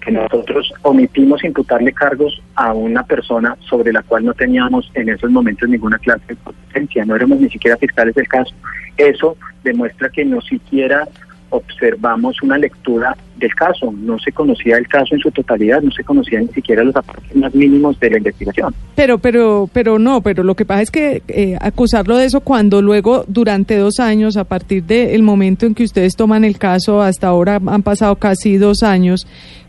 que 0.00 0.10
nosotros 0.10 0.72
omitimos 0.82 1.44
imputarle 1.44 1.92
cargos 1.92 2.42
a 2.56 2.72
una 2.72 3.04
persona 3.04 3.56
sobre 3.60 3.92
la 3.92 4.02
cual 4.02 4.24
no 4.24 4.34
teníamos 4.34 4.90
en 4.94 5.08
esos 5.08 5.30
momentos 5.30 5.68
ninguna 5.68 5.98
clase 5.98 6.24
de 6.26 6.36
potencia, 6.36 7.04
no 7.04 7.14
éramos 7.14 7.38
ni 7.38 7.48
siquiera 7.48 7.76
fiscales 7.76 8.14
del 8.16 8.26
caso. 8.26 8.52
Eso 8.96 9.36
demuestra 9.62 10.08
que 10.10 10.24
no 10.24 10.40
siquiera 10.40 11.08
observamos 11.52 12.42
una 12.42 12.56
lectura 12.56 13.16
del 13.36 13.54
caso. 13.54 13.92
No 13.92 14.18
se 14.18 14.32
conocía 14.32 14.78
el 14.78 14.88
caso 14.88 15.14
en 15.14 15.20
su 15.20 15.30
totalidad, 15.30 15.82
no 15.82 15.90
se 15.90 16.02
conocían 16.02 16.46
ni 16.46 16.52
siquiera 16.52 16.82
los 16.82 16.96
aportes 16.96 17.36
más 17.36 17.54
mínimos 17.54 18.00
de 18.00 18.10
la 18.10 18.18
investigación. 18.18 18.74
Pero, 18.96 19.18
pero, 19.18 19.68
pero 19.72 19.98
no, 19.98 20.22
pero 20.22 20.42
lo 20.42 20.54
que 20.54 20.64
pasa 20.64 20.82
es 20.82 20.90
que 20.90 21.22
eh, 21.28 21.56
acusarlo 21.60 22.16
de 22.16 22.24
eso 22.24 22.40
cuando 22.40 22.80
luego, 22.80 23.24
durante 23.28 23.76
dos 23.76 24.00
años, 24.00 24.36
a 24.36 24.44
partir 24.44 24.84
del 24.84 25.22
momento 25.22 25.66
en 25.66 25.74
que 25.74 25.84
ustedes 25.84 26.16
toman 26.16 26.44
el 26.44 26.58
caso, 26.58 27.02
hasta 27.02 27.28
ahora 27.28 27.60
han 27.66 27.82
pasado 27.82 28.16
casi 28.16 28.56
dos 28.56 28.82
años, 28.82 29.26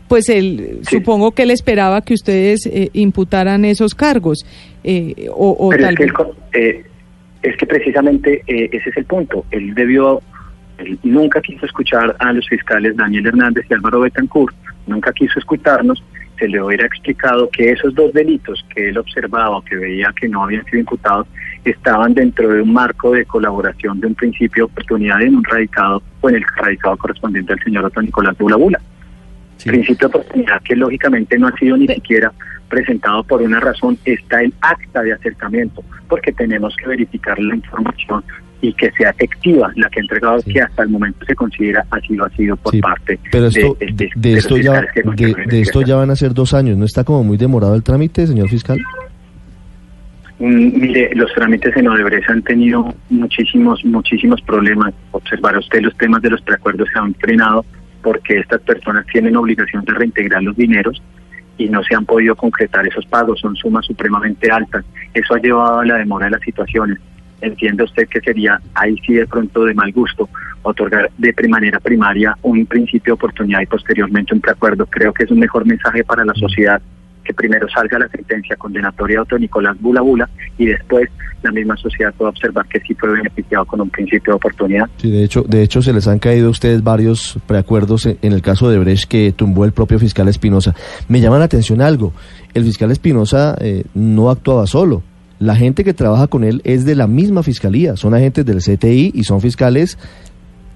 pues 0.08 0.28
él, 0.28 0.80
supongo 0.88 1.32
que 1.32 1.42
él 1.42 1.50
esperaba 1.50 2.02
que 2.02 2.14
ustedes 2.14 2.66
eh, 2.66 2.90
imputaran 2.92 3.64
esos 3.64 3.94
cargos. 3.94 4.44
Eh, 4.82 5.28
o, 5.30 5.68
Pero 5.70 5.88
es, 5.88 5.96
que 5.96 6.12
eh, 6.52 6.84
es 7.44 7.56
que 7.58 7.66
precisamente 7.66 8.42
ese 8.46 8.88
es 8.88 8.96
el 8.96 9.04
punto. 9.04 9.44
Él 9.50 9.74
debió, 9.74 10.22
él 10.78 10.98
nunca 11.02 11.40
quiso 11.42 11.66
escuchar 11.66 12.16
a 12.18 12.32
los 12.32 12.48
fiscales 12.48 12.96
Daniel 12.96 13.26
Hernández 13.26 13.66
y 13.68 13.74
Álvaro 13.74 14.00
Betancourt, 14.00 14.56
nunca 14.86 15.12
quiso 15.12 15.38
escucharnos. 15.38 16.02
Se 16.38 16.48
le 16.48 16.60
hubiera 16.60 16.86
explicado 16.86 17.48
que 17.50 17.70
esos 17.70 17.94
dos 17.94 18.12
delitos 18.12 18.64
que 18.74 18.88
él 18.88 18.98
observaba, 18.98 19.62
que 19.64 19.76
veía 19.76 20.12
que 20.18 20.28
no 20.28 20.42
habían 20.42 20.64
sido 20.64 20.80
imputados, 20.80 21.28
estaban 21.64 22.14
dentro 22.14 22.48
de 22.48 22.62
un 22.62 22.72
marco 22.72 23.12
de 23.12 23.24
colaboración 23.24 24.00
de 24.00 24.08
un 24.08 24.14
principio 24.14 24.66
de 24.66 24.72
oportunidad 24.72 25.22
en 25.22 25.36
un 25.36 25.44
radicado 25.44 26.02
o 26.22 26.28
en 26.30 26.36
el 26.36 26.44
radicado 26.56 26.96
correspondiente 26.96 27.52
al 27.52 27.62
señor 27.62 27.84
Otto 27.84 28.02
Nicolás 28.02 28.36
Bula 28.36 28.56
Bula 28.56 28.80
principio 29.64 30.08
de 30.08 30.18
oportunidad 30.18 30.62
que 30.62 30.76
lógicamente 30.76 31.38
no 31.38 31.48
ha 31.48 31.56
sido 31.56 31.76
ni 31.76 31.86
siquiera 31.86 32.32
presentado 32.68 33.22
por 33.24 33.42
una 33.42 33.60
razón, 33.60 33.98
está 34.04 34.42
el 34.42 34.52
acta 34.60 35.02
de 35.02 35.12
acercamiento, 35.12 35.82
porque 36.08 36.32
tenemos 36.32 36.74
que 36.76 36.88
verificar 36.88 37.38
la 37.38 37.56
información 37.56 38.24
y 38.60 38.72
que 38.72 38.90
sea 38.92 39.10
efectiva 39.10 39.70
la 39.76 39.90
que 39.90 40.00
ha 40.00 40.02
entregado, 40.02 40.42
que 40.42 40.60
hasta 40.60 40.82
el 40.84 40.88
momento 40.88 41.24
se 41.26 41.34
considera 41.34 41.84
así 41.90 42.14
lo 42.14 42.24
ha 42.24 42.30
sido 42.30 42.56
por 42.56 42.78
parte 42.80 43.18
pero 43.30 43.48
esto, 43.48 43.76
de, 43.78 44.10
de, 44.16 44.32
esto 44.34 44.56
ya 44.56 44.80
de, 44.80 45.60
esto 45.60 45.82
ya 45.82 45.96
van 45.96 46.10
a 46.10 46.16
ser 46.16 46.32
dos 46.32 46.54
años, 46.54 46.78
¿no 46.78 46.86
está 46.86 47.04
como 47.04 47.22
muy 47.22 47.36
demorado 47.36 47.74
el 47.74 47.82
trámite, 47.82 48.26
señor 48.26 48.48
fiscal? 48.48 48.80
Mm, 50.38 50.80
mire, 50.80 51.10
los 51.14 51.32
trámites 51.32 51.76
en 51.76 51.88
Odebrecht 51.88 52.28
han 52.28 52.42
tenido 52.42 52.92
muchísimos, 53.08 53.84
muchísimos 53.84 54.40
problemas. 54.42 54.92
Observar 55.12 55.56
usted 55.56 55.80
los 55.80 55.96
temas 55.96 56.22
de 56.22 56.30
los 56.30 56.42
preacuerdos 56.42 56.88
se 56.92 56.98
han 56.98 57.14
frenado 57.14 57.64
porque 58.02 58.38
estas 58.38 58.60
personas 58.62 59.06
tienen 59.06 59.36
obligación 59.36 59.84
de 59.84 59.94
reintegrar 59.94 60.42
los 60.42 60.56
dineros 60.56 61.00
y 61.58 61.68
no 61.68 61.82
se 61.82 61.94
han 61.94 62.04
podido 62.04 62.34
concretar 62.34 62.86
esos 62.86 63.06
pagos, 63.06 63.40
son 63.40 63.56
sumas 63.56 63.86
supremamente 63.86 64.50
altas. 64.50 64.84
Eso 65.12 65.34
ha 65.34 65.38
llevado 65.38 65.80
a 65.80 65.84
la 65.84 65.98
demora 65.98 66.26
de 66.26 66.32
las 66.32 66.40
situaciones. 66.40 66.98
Entiende 67.40 67.84
usted 67.84 68.08
que 68.08 68.20
sería 68.20 68.60
ahí 68.74 68.96
sí 69.06 69.14
de 69.14 69.26
pronto 69.26 69.64
de 69.64 69.74
mal 69.74 69.92
gusto 69.92 70.28
otorgar 70.62 71.10
de 71.18 71.34
manera 71.48 71.78
primaria 71.78 72.36
un 72.42 72.64
principio 72.66 73.12
de 73.12 73.16
oportunidad 73.16 73.60
y 73.60 73.66
posteriormente 73.66 74.34
un 74.34 74.40
preacuerdo. 74.40 74.86
Creo 74.86 75.12
que 75.12 75.24
es 75.24 75.30
un 75.30 75.38
mejor 75.38 75.66
mensaje 75.66 76.02
para 76.04 76.24
la 76.24 76.34
sociedad 76.34 76.80
que 77.24 77.34
primero 77.34 77.66
salga 77.68 77.98
la 77.98 78.08
sentencia 78.08 78.56
condenatoria 78.56 79.16
de 79.16 79.22
Otto 79.22 79.38
Nicolás 79.38 79.76
Bula 79.80 80.00
Bula 80.00 80.28
y 80.58 80.66
después 80.66 81.08
la 81.42 81.52
misma 81.52 81.76
sociedad 81.76 82.12
pueda 82.14 82.30
observar 82.30 82.66
que 82.66 82.80
sí 82.80 82.94
fue 82.94 83.10
beneficiado 83.10 83.64
con 83.66 83.80
un 83.80 83.90
principio 83.90 84.32
de 84.32 84.36
oportunidad. 84.36 84.88
Sí, 84.96 85.10
de 85.10 85.24
hecho, 85.24 85.42
de 85.42 85.62
hecho 85.62 85.82
se 85.82 85.92
les 85.92 86.08
han 86.08 86.18
caído 86.18 86.48
a 86.48 86.50
ustedes 86.50 86.82
varios 86.82 87.38
preacuerdos 87.46 88.06
en, 88.06 88.32
el 88.32 88.42
caso 88.42 88.70
de 88.70 88.78
Brecht 88.78 89.08
que 89.08 89.32
tumbó 89.32 89.64
el 89.64 89.72
propio 89.72 89.98
fiscal 89.98 90.28
Espinosa. 90.28 90.74
Me 91.08 91.20
llama 91.20 91.38
la 91.38 91.44
atención 91.44 91.80
algo, 91.80 92.12
el 92.54 92.64
fiscal 92.64 92.90
Espinosa 92.90 93.56
eh, 93.60 93.84
no 93.94 94.30
actuaba 94.30 94.66
solo. 94.66 95.02
La 95.38 95.56
gente 95.56 95.84
que 95.84 95.92
trabaja 95.92 96.28
con 96.28 96.44
él 96.44 96.62
es 96.64 96.84
de 96.84 96.94
la 96.94 97.06
misma 97.06 97.42
fiscalía, 97.42 97.96
son 97.96 98.14
agentes 98.14 98.46
del 98.46 98.58
CTI 98.58 99.12
y 99.14 99.24
son 99.24 99.40
fiscales 99.40 99.98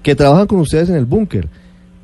que 0.03 0.15
trabajan 0.15 0.47
con 0.47 0.59
ustedes 0.59 0.89
en 0.89 0.95
el 0.95 1.05
búnker 1.05 1.49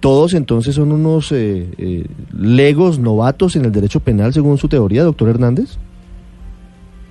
todos 0.05 0.35
entonces 0.35 0.75
son 0.75 0.91
unos 0.91 1.31
eh, 1.31 1.65
eh, 1.79 2.05
legos 2.31 2.99
novatos 2.99 3.55
en 3.55 3.65
el 3.65 3.71
derecho 3.71 4.01
penal, 4.01 4.33
según 4.33 4.59
su 4.59 4.67
teoría, 4.67 5.01
doctor 5.01 5.29
Hernández? 5.29 5.79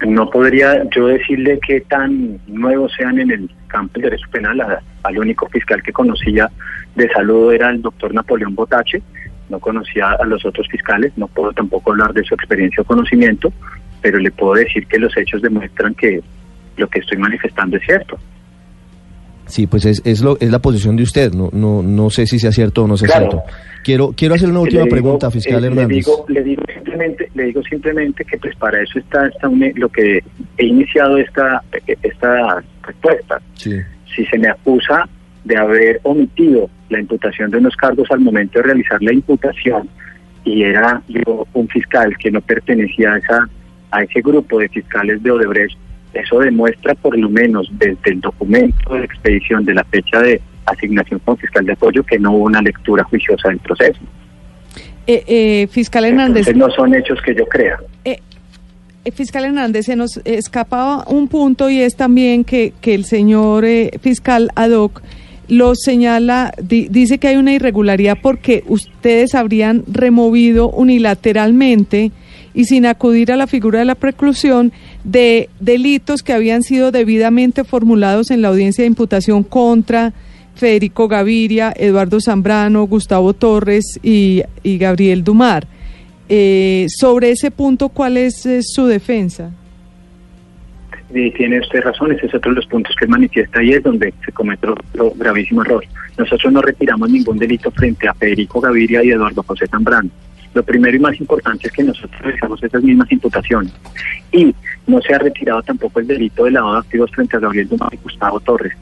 No 0.06 0.30
podría 0.30 0.88
yo 0.94 1.08
decirle 1.08 1.58
qué 1.66 1.80
tan 1.80 2.38
nuevos 2.46 2.92
sean 2.96 3.18
en 3.18 3.32
el 3.32 3.50
campo 3.66 3.94
del 3.94 4.10
derecho 4.10 4.28
penal. 4.30 4.78
al 5.02 5.18
único 5.18 5.48
fiscal 5.48 5.82
que 5.82 5.92
conocía 5.92 6.48
de 6.94 7.08
salud 7.08 7.52
era 7.52 7.70
el 7.70 7.82
doctor 7.82 8.14
Napoleón 8.14 8.54
Botache. 8.54 9.02
No 9.48 9.58
conocía 9.58 10.12
a 10.12 10.24
los 10.24 10.46
otros 10.46 10.68
fiscales, 10.68 11.12
no 11.16 11.26
puedo 11.26 11.52
tampoco 11.52 11.90
hablar 11.90 12.12
de 12.12 12.22
su 12.22 12.36
experiencia 12.36 12.82
o 12.82 12.86
conocimiento, 12.86 13.52
pero 14.02 14.20
le 14.20 14.30
puedo 14.30 14.54
decir 14.54 14.86
que 14.86 15.00
los 15.00 15.16
hechos 15.16 15.42
demuestran 15.42 15.96
que 15.96 16.20
lo 16.76 16.86
que 16.86 17.00
estoy 17.00 17.18
manifestando 17.18 17.76
es 17.76 17.82
cierto. 17.82 18.20
Sí, 19.46 19.66
pues 19.66 19.84
es, 19.84 20.02
es, 20.04 20.22
lo, 20.22 20.38
es 20.40 20.50
la 20.50 20.58
posición 20.58 20.96
de 20.96 21.02
usted, 21.02 21.32
no, 21.32 21.50
no, 21.52 21.82
no 21.82 22.10
sé 22.10 22.26
si 22.26 22.38
sea 22.38 22.52
cierto 22.52 22.84
o 22.84 22.88
no 22.88 22.96
sea 22.96 23.08
cierto. 23.08 23.42
Quiero, 23.82 24.14
quiero 24.16 24.34
hacer 24.34 24.48
una 24.48 24.60
última 24.60 24.86
pregunta, 24.86 25.30
fiscal 25.30 25.62
eh, 25.62 25.66
Hernández. 25.66 25.88
Le 25.88 25.94
digo, 25.96 26.24
le 26.28 26.42
digo 26.42 26.62
simplemente, 26.72 27.30
le 27.34 27.44
digo 27.44 27.62
simplemente 27.62 28.24
que 28.24 28.38
pues 28.38 28.56
para 28.56 28.80
eso 28.82 28.98
está, 28.98 29.26
está 29.26 29.48
lo 29.76 29.88
que 29.90 30.22
he 30.56 30.64
iniciado 30.64 31.18
esta, 31.18 31.62
esta 32.02 32.64
respuesta. 32.82 33.40
Si 33.56 34.24
se 34.26 34.38
me 34.38 34.48
acusa 34.48 35.06
de 35.44 35.56
haber 35.56 36.00
omitido 36.04 36.70
la 36.88 37.00
imputación 37.00 37.50
de 37.50 37.58
unos 37.58 37.76
cargos 37.76 38.10
al 38.10 38.20
momento 38.20 38.58
de 38.58 38.64
realizar 38.64 39.02
la 39.02 39.12
imputación 39.12 39.88
y 40.44 40.62
era 40.62 41.02
yo 41.08 41.46
un 41.52 41.68
fiscal 41.68 42.16
que 42.18 42.30
no 42.30 42.40
pertenecía 42.40 43.14
a 43.14 43.18
esa 43.18 43.48
a 43.90 44.02
ese 44.02 44.20
grupo 44.20 44.58
de 44.58 44.68
fiscales 44.68 45.22
de 45.22 45.30
Odebrecht 45.30 45.78
eso 46.14 46.38
demuestra 46.38 46.94
por 46.94 47.18
lo 47.18 47.28
menos 47.28 47.68
desde 47.72 48.12
el 48.12 48.20
documento 48.20 48.94
de 48.94 49.04
expedición 49.04 49.64
de 49.64 49.74
la 49.74 49.84
fecha 49.84 50.20
de 50.20 50.40
asignación 50.66 51.20
con 51.20 51.36
fiscal 51.36 51.64
de 51.66 51.72
apoyo 51.72 52.02
que 52.04 52.18
no 52.18 52.32
hubo 52.32 52.44
una 52.44 52.62
lectura 52.62 53.04
juiciosa 53.04 53.48
del 53.48 53.58
proceso. 53.58 54.00
Eh, 55.06 55.24
eh, 55.26 55.66
fiscal 55.70 56.04
Hernández. 56.04 56.54
no 56.56 56.70
son 56.70 56.94
hechos 56.94 57.20
que 57.22 57.34
yo 57.34 57.46
crea. 57.46 57.76
Eh, 58.04 58.18
fiscal 59.12 59.44
Hernández, 59.44 59.86
se 59.86 59.96
nos 59.96 60.18
escapaba 60.24 61.04
un 61.08 61.28
punto 61.28 61.68
y 61.68 61.80
es 61.80 61.94
también 61.94 62.44
que, 62.44 62.72
que 62.80 62.94
el 62.94 63.04
señor 63.04 63.66
fiscal 64.00 64.50
ad 64.54 64.70
hoc 64.70 65.02
lo 65.46 65.74
señala, 65.74 66.52
dice 66.58 67.18
que 67.18 67.28
hay 67.28 67.36
una 67.36 67.52
irregularidad 67.52 68.16
porque 68.22 68.64
ustedes 68.66 69.34
habrían 69.34 69.84
removido 69.86 70.70
unilateralmente 70.70 72.12
y 72.54 72.66
sin 72.66 72.86
acudir 72.86 73.32
a 73.32 73.36
la 73.36 73.46
figura 73.46 73.80
de 73.80 73.84
la 73.84 73.96
preclusión 73.96 74.72
de 75.02 75.50
delitos 75.60 76.22
que 76.22 76.32
habían 76.32 76.62
sido 76.62 76.92
debidamente 76.92 77.64
formulados 77.64 78.30
en 78.30 78.42
la 78.42 78.48
audiencia 78.48 78.82
de 78.82 78.88
imputación 78.88 79.42
contra 79.42 80.12
Federico 80.54 81.08
Gaviria, 81.08 81.72
Eduardo 81.76 82.20
Zambrano, 82.20 82.84
Gustavo 82.84 83.34
Torres 83.34 83.98
y, 84.02 84.44
Gabriel 84.62 85.24
Dumar. 85.24 85.66
Eh, 86.28 86.86
sobre 86.88 87.32
ese 87.32 87.50
punto, 87.50 87.88
¿cuál 87.88 88.16
es 88.16 88.46
su 88.60 88.86
defensa? 88.86 89.50
tiene 91.36 91.60
usted 91.60 91.80
razón, 91.82 92.12
ese 92.12 92.26
es 92.26 92.34
otro 92.34 92.50
de 92.50 92.56
los 92.56 92.66
puntos 92.66 92.94
que 92.98 93.06
manifiesta 93.06 93.62
y 93.62 93.72
es 93.72 93.82
donde 93.82 94.12
se 94.24 94.32
cometió 94.32 94.72
otro 94.72 95.12
gravísimo 95.16 95.62
error. 95.62 95.84
Nosotros 96.18 96.52
no 96.52 96.60
retiramos 96.60 97.08
ningún 97.10 97.38
delito 97.38 97.70
frente 97.70 98.08
a 98.08 98.14
Federico 98.14 98.60
Gaviria 98.60 99.04
y 99.04 99.10
Eduardo 99.10 99.42
José 99.44 99.66
Zambrano. 99.66 100.10
Lo 100.54 100.62
primero 100.62 100.96
y 100.96 101.00
más 101.00 101.18
importante 101.20 101.66
es 101.66 101.72
que 101.72 101.82
nosotros 101.82 102.20
realizamos 102.20 102.62
esas 102.62 102.82
mismas 102.82 103.10
imputaciones. 103.10 103.72
Y 104.32 104.54
no 104.86 105.00
se 105.02 105.14
ha 105.14 105.18
retirado 105.18 105.62
tampoco 105.62 106.00
el 106.00 106.06
delito 106.06 106.44
de 106.44 106.52
lavado 106.52 106.74
de 106.74 106.80
activos 106.80 107.10
frente 107.10 107.36
a 107.36 107.40
Gabriel 107.40 107.68
Dumar 107.68 107.92
y 107.92 107.98
Gustavo 107.98 108.40
Torres. 108.40 108.74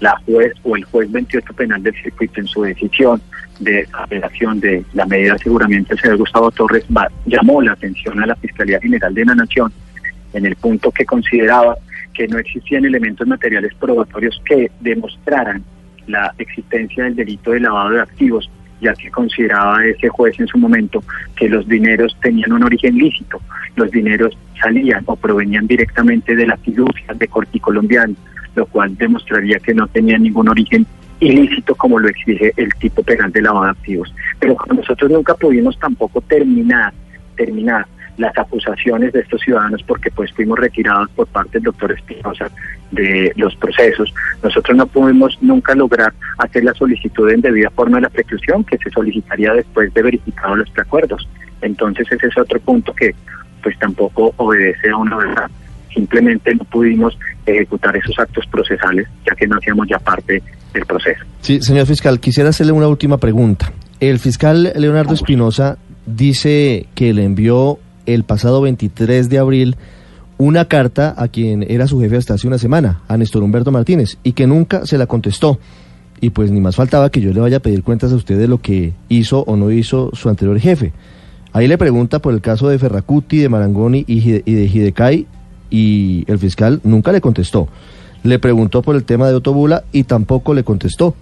La 0.00 0.16
juez 0.24 0.52
o 0.62 0.76
el 0.76 0.84
juez 0.84 1.10
28 1.10 1.52
penal 1.54 1.82
del 1.82 1.94
circuito 2.00 2.40
en 2.40 2.46
su 2.46 2.62
decisión 2.62 3.20
de 3.58 3.88
apelación 3.92 4.60
de 4.60 4.84
la 4.94 5.04
medida 5.06 5.30
de 5.30 5.36
aseguramiento 5.40 5.88
del 5.90 5.98
señor 5.98 6.18
Gustavo 6.18 6.52
Torres 6.52 6.84
llamó 7.26 7.60
la 7.60 7.72
atención 7.72 8.22
a 8.22 8.26
la 8.26 8.36
Fiscalía 8.36 8.78
General 8.80 9.12
de 9.12 9.24
la 9.24 9.34
Nación 9.34 9.72
en 10.32 10.46
el 10.46 10.54
punto 10.54 10.92
que 10.92 11.04
consideraba 11.04 11.76
que 12.14 12.28
no 12.28 12.38
existían 12.38 12.84
elementos 12.84 13.26
materiales 13.26 13.74
probatorios 13.74 14.40
que 14.44 14.70
demostraran 14.80 15.64
la 16.06 16.32
existencia 16.38 17.04
del 17.04 17.16
delito 17.16 17.50
de 17.50 17.60
lavado 17.60 17.90
de 17.90 18.00
activos 18.00 18.48
ya 18.80 18.94
que 18.94 19.10
consideraba 19.10 19.84
ese 19.84 20.08
juez 20.08 20.38
en 20.38 20.46
su 20.46 20.58
momento 20.58 21.02
que 21.36 21.48
los 21.48 21.66
dineros 21.68 22.16
tenían 22.20 22.52
un 22.52 22.64
origen 22.64 22.96
lícito, 22.96 23.40
los 23.76 23.90
dineros 23.90 24.36
salían 24.60 25.02
o 25.06 25.16
provenían 25.16 25.66
directamente 25.66 26.34
de 26.34 26.46
la 26.46 26.56
fiducia 26.56 27.14
de 27.14 27.28
Corti 27.28 27.60
colombiano, 27.60 28.14
lo 28.54 28.66
cual 28.66 28.96
demostraría 28.96 29.58
que 29.58 29.74
no 29.74 29.86
tenía 29.88 30.18
ningún 30.18 30.48
origen 30.48 30.86
ilícito 31.20 31.74
como 31.74 31.98
lo 31.98 32.08
exige 32.08 32.52
el 32.56 32.72
tipo 32.74 33.02
penal 33.02 33.32
de 33.32 33.42
lavado 33.42 33.64
de 33.64 33.70
activos. 33.70 34.14
Pero 34.38 34.56
nosotros 34.74 35.10
nunca 35.10 35.34
pudimos 35.34 35.78
tampoco 35.78 36.20
terminar, 36.22 36.92
terminar 37.36 37.86
las 38.18 38.36
acusaciones 38.36 39.12
de 39.12 39.20
estos 39.20 39.40
ciudadanos 39.40 39.82
porque 39.84 40.10
pues 40.10 40.32
fuimos 40.32 40.58
retirados 40.58 41.08
por 41.10 41.26
parte 41.28 41.52
del 41.52 41.64
doctor 41.64 41.92
Espinosa 41.92 42.50
de 42.90 43.32
los 43.36 43.54
procesos. 43.56 44.12
Nosotros 44.42 44.76
no 44.76 44.86
pudimos 44.86 45.38
nunca 45.40 45.74
lograr 45.74 46.12
hacer 46.38 46.64
la 46.64 46.74
solicitud 46.74 47.30
en 47.30 47.40
debida 47.40 47.70
forma 47.70 47.98
de 47.98 48.02
la 48.02 48.10
preclusión 48.10 48.64
que 48.64 48.76
se 48.78 48.90
solicitaría 48.90 49.52
después 49.54 49.92
de 49.94 50.02
verificados 50.02 50.58
los 50.58 50.70
preacuerdos. 50.70 51.28
Entonces 51.62 52.06
ese 52.10 52.26
es 52.26 52.38
otro 52.38 52.60
punto 52.60 52.92
que 52.92 53.14
pues 53.62 53.78
tampoco 53.78 54.34
obedece 54.36 54.90
a 54.90 54.96
una 54.96 55.16
verdad. 55.16 55.50
Simplemente 55.94 56.54
no 56.54 56.64
pudimos 56.64 57.18
ejecutar 57.46 57.96
esos 57.96 58.18
actos 58.18 58.46
procesales 58.46 59.06
ya 59.26 59.34
que 59.34 59.46
no 59.46 59.56
hacíamos 59.56 59.88
ya 59.88 59.98
parte 59.98 60.42
del 60.72 60.86
proceso. 60.86 61.24
Sí, 61.40 61.60
señor 61.62 61.86
fiscal, 61.86 62.20
quisiera 62.20 62.50
hacerle 62.50 62.72
una 62.72 62.88
última 62.88 63.18
pregunta. 63.18 63.72
El 64.00 64.18
fiscal 64.18 64.72
Leonardo 64.76 65.14
Espinosa 65.14 65.78
dice 66.06 66.86
que 66.94 67.12
le 67.12 67.24
envió 67.24 67.78
el 68.08 68.24
pasado 68.24 68.60
23 68.62 69.28
de 69.28 69.38
abril 69.38 69.76
una 70.38 70.66
carta 70.66 71.14
a 71.16 71.28
quien 71.28 71.64
era 71.68 71.86
su 71.86 72.00
jefe 72.00 72.16
hasta 72.16 72.34
hace 72.34 72.46
una 72.46 72.58
semana, 72.58 73.02
a 73.08 73.16
Néstor 73.16 73.42
Humberto 73.42 73.72
Martínez, 73.72 74.18
y 74.22 74.32
que 74.32 74.46
nunca 74.46 74.86
se 74.86 74.96
la 74.96 75.06
contestó. 75.06 75.58
Y 76.20 76.30
pues 76.30 76.50
ni 76.50 76.60
más 76.60 76.76
faltaba 76.76 77.10
que 77.10 77.20
yo 77.20 77.32
le 77.32 77.40
vaya 77.40 77.58
a 77.58 77.60
pedir 77.60 77.82
cuentas 77.82 78.12
a 78.12 78.16
usted 78.16 78.38
de 78.38 78.48
lo 78.48 78.58
que 78.58 78.94
hizo 79.08 79.40
o 79.42 79.56
no 79.56 79.70
hizo 79.70 80.10
su 80.14 80.28
anterior 80.28 80.58
jefe. 80.58 80.92
Ahí 81.52 81.66
le 81.66 81.76
pregunta 81.76 82.20
por 82.20 82.32
el 82.32 82.40
caso 82.40 82.68
de 82.68 82.78
Ferracuti, 82.78 83.38
de 83.38 83.48
Marangoni 83.48 84.04
y 84.06 84.20
de 84.20 84.66
Hidecay, 84.66 85.26
y 85.70 86.24
el 86.28 86.38
fiscal 86.38 86.80
nunca 86.84 87.12
le 87.12 87.20
contestó. 87.20 87.68
Le 88.22 88.38
preguntó 88.38 88.82
por 88.82 88.96
el 88.96 89.04
tema 89.04 89.28
de 89.28 89.34
Otobula 89.34 89.84
y 89.92 90.04
tampoco 90.04 90.54
le 90.54 90.64
contestó. 90.64 91.14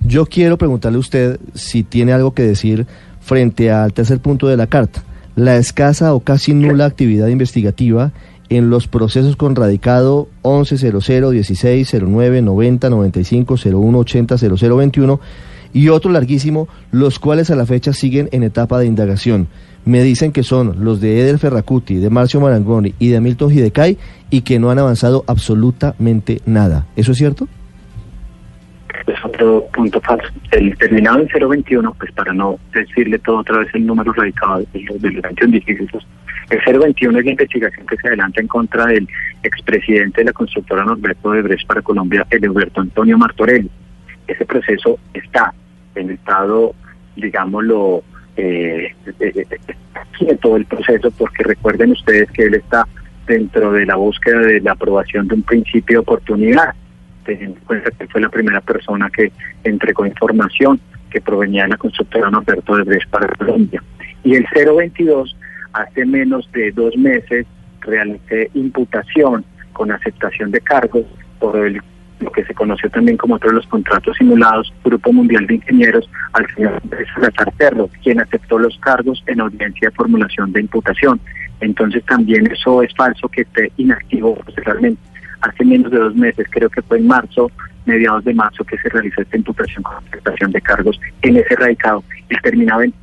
Yo 0.00 0.26
quiero 0.26 0.58
preguntarle 0.58 0.96
a 0.96 1.00
usted 1.00 1.40
si 1.54 1.82
tiene 1.82 2.12
algo 2.12 2.34
que 2.34 2.42
decir 2.42 2.86
frente 3.20 3.70
al 3.70 3.92
tercer 3.92 4.20
punto 4.20 4.48
de 4.48 4.56
la 4.56 4.66
carta 4.66 5.02
la 5.36 5.56
escasa 5.56 6.14
o 6.14 6.20
casi 6.20 6.54
nula 6.54 6.86
actividad 6.86 7.28
investigativa 7.28 8.12
en 8.48 8.70
los 8.70 8.88
procesos 8.88 9.36
con 9.36 9.54
radicado 9.54 10.28
1100, 10.44 11.30
16, 11.30 11.96
09, 12.02 12.42
90, 12.42 12.90
95, 12.90 13.54
01, 13.64 13.98
80, 13.98 14.36
0021 14.38 15.20
y 15.72 15.88
otro 15.88 16.10
larguísimo, 16.10 16.68
los 16.90 17.18
cuales 17.18 17.50
a 17.50 17.56
la 17.56 17.66
fecha 17.66 17.92
siguen 17.92 18.28
en 18.32 18.42
etapa 18.42 18.78
de 18.78 18.86
indagación. 18.86 19.48
Me 19.84 20.02
dicen 20.02 20.32
que 20.32 20.42
son 20.42 20.84
los 20.84 21.00
de 21.00 21.20
Eder 21.20 21.38
Ferracuti, 21.38 21.96
de 21.96 22.10
Marcio 22.10 22.40
Marangoni 22.40 22.94
y 22.98 23.08
de 23.08 23.20
Milton 23.20 23.52
Hidecay 23.52 23.98
y 24.30 24.40
que 24.40 24.58
no 24.58 24.70
han 24.70 24.78
avanzado 24.78 25.22
absolutamente 25.26 26.40
nada. 26.46 26.86
¿Eso 26.96 27.12
es 27.12 27.18
cierto? 27.18 27.46
Es 29.06 29.24
otro 29.24 29.66
punto 29.72 30.00
falso. 30.00 30.28
El 30.50 30.76
terminado 30.76 31.20
en 31.20 31.48
021, 31.48 31.94
pues 31.98 32.12
para 32.12 32.32
no 32.32 32.58
decirle 32.72 33.18
todo 33.18 33.38
otra 33.38 33.58
vez 33.58 33.68
el 33.74 33.86
número 33.86 34.12
radicado 34.12 34.64
de 34.72 34.80
los, 34.82 35.00
de 35.00 35.08
el 36.50 36.78
021 36.78 37.18
es 37.18 37.24
la 37.24 37.30
investigación 37.30 37.86
que 37.86 37.96
se 37.96 38.08
adelanta 38.08 38.40
en 38.40 38.46
contra 38.46 38.86
del 38.86 39.08
expresidente 39.42 40.20
de 40.20 40.26
la 40.26 40.32
constructora 40.32 40.84
Norberto 40.84 41.32
de 41.32 41.42
Brecht 41.42 41.66
para 41.66 41.82
Colombia, 41.82 42.24
el 42.30 42.44
Alberto 42.44 42.80
Antonio 42.80 43.18
Martorelli. 43.18 43.68
Ese 44.28 44.44
proceso 44.44 44.98
está 45.12 45.52
en 45.96 46.10
estado, 46.10 46.74
digámoslo, 47.16 48.04
eh, 48.36 48.94
de 49.18 50.36
todo 50.40 50.56
el 50.56 50.66
proceso, 50.66 51.10
porque 51.12 51.42
recuerden 51.42 51.92
ustedes 51.92 52.30
que 52.30 52.44
él 52.44 52.54
está 52.54 52.86
dentro 53.26 53.72
de 53.72 53.86
la 53.86 53.96
búsqueda 53.96 54.38
de 54.40 54.60
la 54.60 54.72
aprobación 54.72 55.26
de 55.26 55.34
un 55.34 55.42
principio 55.42 55.96
de 55.96 56.00
oportunidad 56.00 56.74
teniendo 57.26 57.58
en 57.58 57.64
cuenta 57.64 57.90
que 57.90 58.06
fue 58.06 58.20
la 58.20 58.28
primera 58.28 58.60
persona 58.60 59.10
que 59.10 59.32
entregó 59.64 60.06
información 60.06 60.80
que 61.10 61.20
provenía 61.20 61.64
de 61.64 61.70
la 61.70 61.76
constructora 61.76 62.30
Norberto 62.30 62.76
de 62.76 62.84
Brecht 62.84 63.10
para 63.10 63.28
Colombia. 63.28 63.82
Y 64.24 64.34
el 64.34 64.46
022, 64.54 65.36
hace 65.72 66.04
menos 66.06 66.50
de 66.52 66.72
dos 66.72 66.96
meses, 66.96 67.46
realicé 67.80 68.50
imputación 68.54 69.44
con 69.72 69.92
aceptación 69.92 70.50
de 70.50 70.60
cargos 70.60 71.04
por 71.38 71.56
el, 71.56 71.80
lo 72.20 72.32
que 72.32 72.44
se 72.44 72.54
conoció 72.54 72.88
también 72.90 73.16
como 73.16 73.34
otro 73.34 73.50
de 73.50 73.56
los 73.56 73.66
contratos 73.66 74.16
simulados, 74.16 74.72
Grupo 74.84 75.12
Mundial 75.12 75.46
de 75.46 75.56
Ingenieros, 75.56 76.08
al 76.32 76.46
señor 76.54 76.80
Salazar 77.14 77.52
Cerro, 77.58 77.90
quien 78.02 78.20
aceptó 78.20 78.58
los 78.58 78.78
cargos 78.78 79.22
en 79.26 79.40
audiencia 79.40 79.90
de 79.90 79.94
formulación 79.94 80.52
de 80.52 80.62
imputación. 80.62 81.20
Entonces 81.60 82.04
también 82.04 82.50
eso 82.50 82.82
es 82.82 82.94
falso 82.94 83.28
que 83.28 83.42
esté 83.42 83.70
inactivo 83.76 84.34
procesalmente 84.36 85.15
hace 85.46 85.64
menos 85.64 85.90
de 85.90 85.98
dos 85.98 86.14
meses, 86.14 86.46
creo 86.50 86.68
que 86.68 86.82
fue 86.82 86.98
en 86.98 87.06
marzo, 87.06 87.50
mediados 87.84 88.24
de 88.24 88.34
marzo, 88.34 88.64
que 88.64 88.76
se 88.78 88.88
realizó 88.88 89.22
esta 89.22 89.36
imputación 89.36 89.82
con 89.82 89.96
aceptación 89.96 90.52
de 90.52 90.60
cargos 90.60 91.00
en 91.22 91.36
ese 91.36 91.54
radicado. 91.56 92.02
y 92.28 92.36
terminaba 92.42 92.84
en 92.84 92.94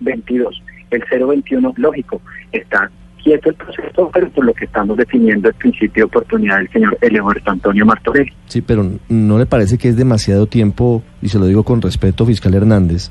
022. 0.00 0.62
El 0.90 1.02
021, 1.10 1.74
lógico, 1.76 2.20
está 2.52 2.90
quieto 3.22 3.48
el 3.48 3.54
proceso, 3.56 4.10
pero 4.12 4.28
por 4.30 4.44
lo 4.44 4.52
que 4.52 4.66
estamos 4.66 4.96
definiendo 4.96 5.48
el 5.48 5.54
principio 5.54 6.02
de 6.02 6.04
oportunidad 6.04 6.58
del 6.58 6.70
señor 6.70 6.96
Eleoberto 7.00 7.50
Antonio 7.50 7.86
Martorell. 7.86 8.30
Sí, 8.46 8.60
pero 8.60 8.88
¿no 9.08 9.38
le 9.38 9.46
parece 9.46 9.78
que 9.78 9.88
es 9.88 9.96
demasiado 9.96 10.46
tiempo, 10.46 11.02
y 11.22 11.30
se 11.30 11.38
lo 11.38 11.46
digo 11.46 11.64
con 11.64 11.80
respeto, 11.80 12.26
fiscal 12.26 12.54
Hernández, 12.54 13.10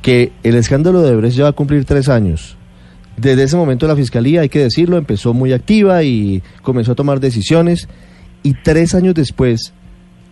que 0.00 0.32
el 0.44 0.54
escándalo 0.54 1.02
de 1.02 1.16
Brecht 1.16 1.36
ya 1.36 1.44
va 1.44 1.50
a 1.50 1.52
cumplir 1.52 1.84
tres 1.84 2.08
años? 2.08 2.55
Desde 3.16 3.44
ese 3.44 3.56
momento 3.56 3.86
la 3.86 3.96
Fiscalía, 3.96 4.42
hay 4.42 4.48
que 4.48 4.58
decirlo, 4.58 4.98
empezó 4.98 5.32
muy 5.32 5.52
activa 5.52 6.02
y 6.02 6.42
comenzó 6.62 6.92
a 6.92 6.94
tomar 6.94 7.18
decisiones. 7.18 7.88
Y 8.42 8.54
tres 8.62 8.94
años 8.94 9.14
después, 9.14 9.72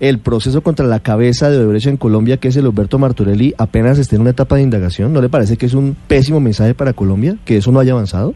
el 0.00 0.18
proceso 0.18 0.62
contra 0.62 0.86
la 0.86 1.00
cabeza 1.00 1.50
de 1.50 1.58
Odebrecht 1.58 1.86
en 1.86 1.96
Colombia, 1.96 2.36
que 2.36 2.48
es 2.48 2.56
el 2.56 2.66
Alberto 2.66 2.98
Martorelli, 2.98 3.54
apenas 3.56 3.98
está 3.98 4.16
en 4.16 4.22
una 4.22 4.30
etapa 4.30 4.56
de 4.56 4.62
indagación. 4.62 5.12
¿No 5.12 5.22
le 5.22 5.30
parece 5.30 5.56
que 5.56 5.66
es 5.66 5.74
un 5.74 5.96
pésimo 6.06 6.40
mensaje 6.40 6.74
para 6.74 6.92
Colombia, 6.92 7.36
que 7.44 7.56
eso 7.56 7.72
no 7.72 7.80
haya 7.80 7.92
avanzado? 7.92 8.34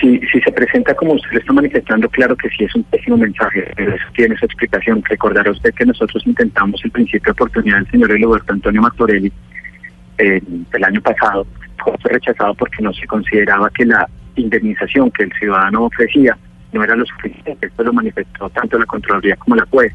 Si, 0.00 0.20
si 0.30 0.40
se 0.40 0.52
presenta 0.52 0.94
como 0.94 1.14
usted 1.14 1.30
lo 1.32 1.38
está 1.38 1.52
manifestando, 1.54 2.08
claro 2.10 2.36
que 2.36 2.48
sí 2.50 2.64
es 2.64 2.74
un 2.74 2.82
pésimo 2.84 3.16
mensaje, 3.16 3.64
pero 3.76 3.94
eso 3.94 4.04
tiene 4.14 4.36
su 4.36 4.44
explicación. 4.44 5.02
Recordará 5.08 5.50
usted 5.50 5.72
que 5.72 5.86
nosotros 5.86 6.22
intentamos 6.26 6.84
el 6.84 6.90
principio 6.90 7.26
de 7.26 7.30
oportunidad 7.32 7.78
del 7.78 7.90
señor 7.90 8.12
Alberto 8.12 8.52
Antonio 8.52 8.82
Martorelli 8.82 9.32
el 10.18 10.84
año 10.84 11.00
pasado 11.00 11.46
fue 11.82 12.12
rechazado 12.12 12.54
porque 12.54 12.82
no 12.82 12.92
se 12.92 13.06
consideraba 13.06 13.70
que 13.70 13.84
la 13.84 14.08
indemnización 14.36 15.10
que 15.10 15.24
el 15.24 15.32
ciudadano 15.32 15.84
ofrecía 15.84 16.36
no 16.72 16.82
era 16.82 16.96
lo 16.96 17.06
suficiente. 17.06 17.66
Esto 17.66 17.84
lo 17.84 17.92
manifestó 17.92 18.50
tanto 18.50 18.78
la 18.78 18.86
Contraloría 18.86 19.36
como 19.36 19.56
la 19.56 19.66
juez. 19.66 19.92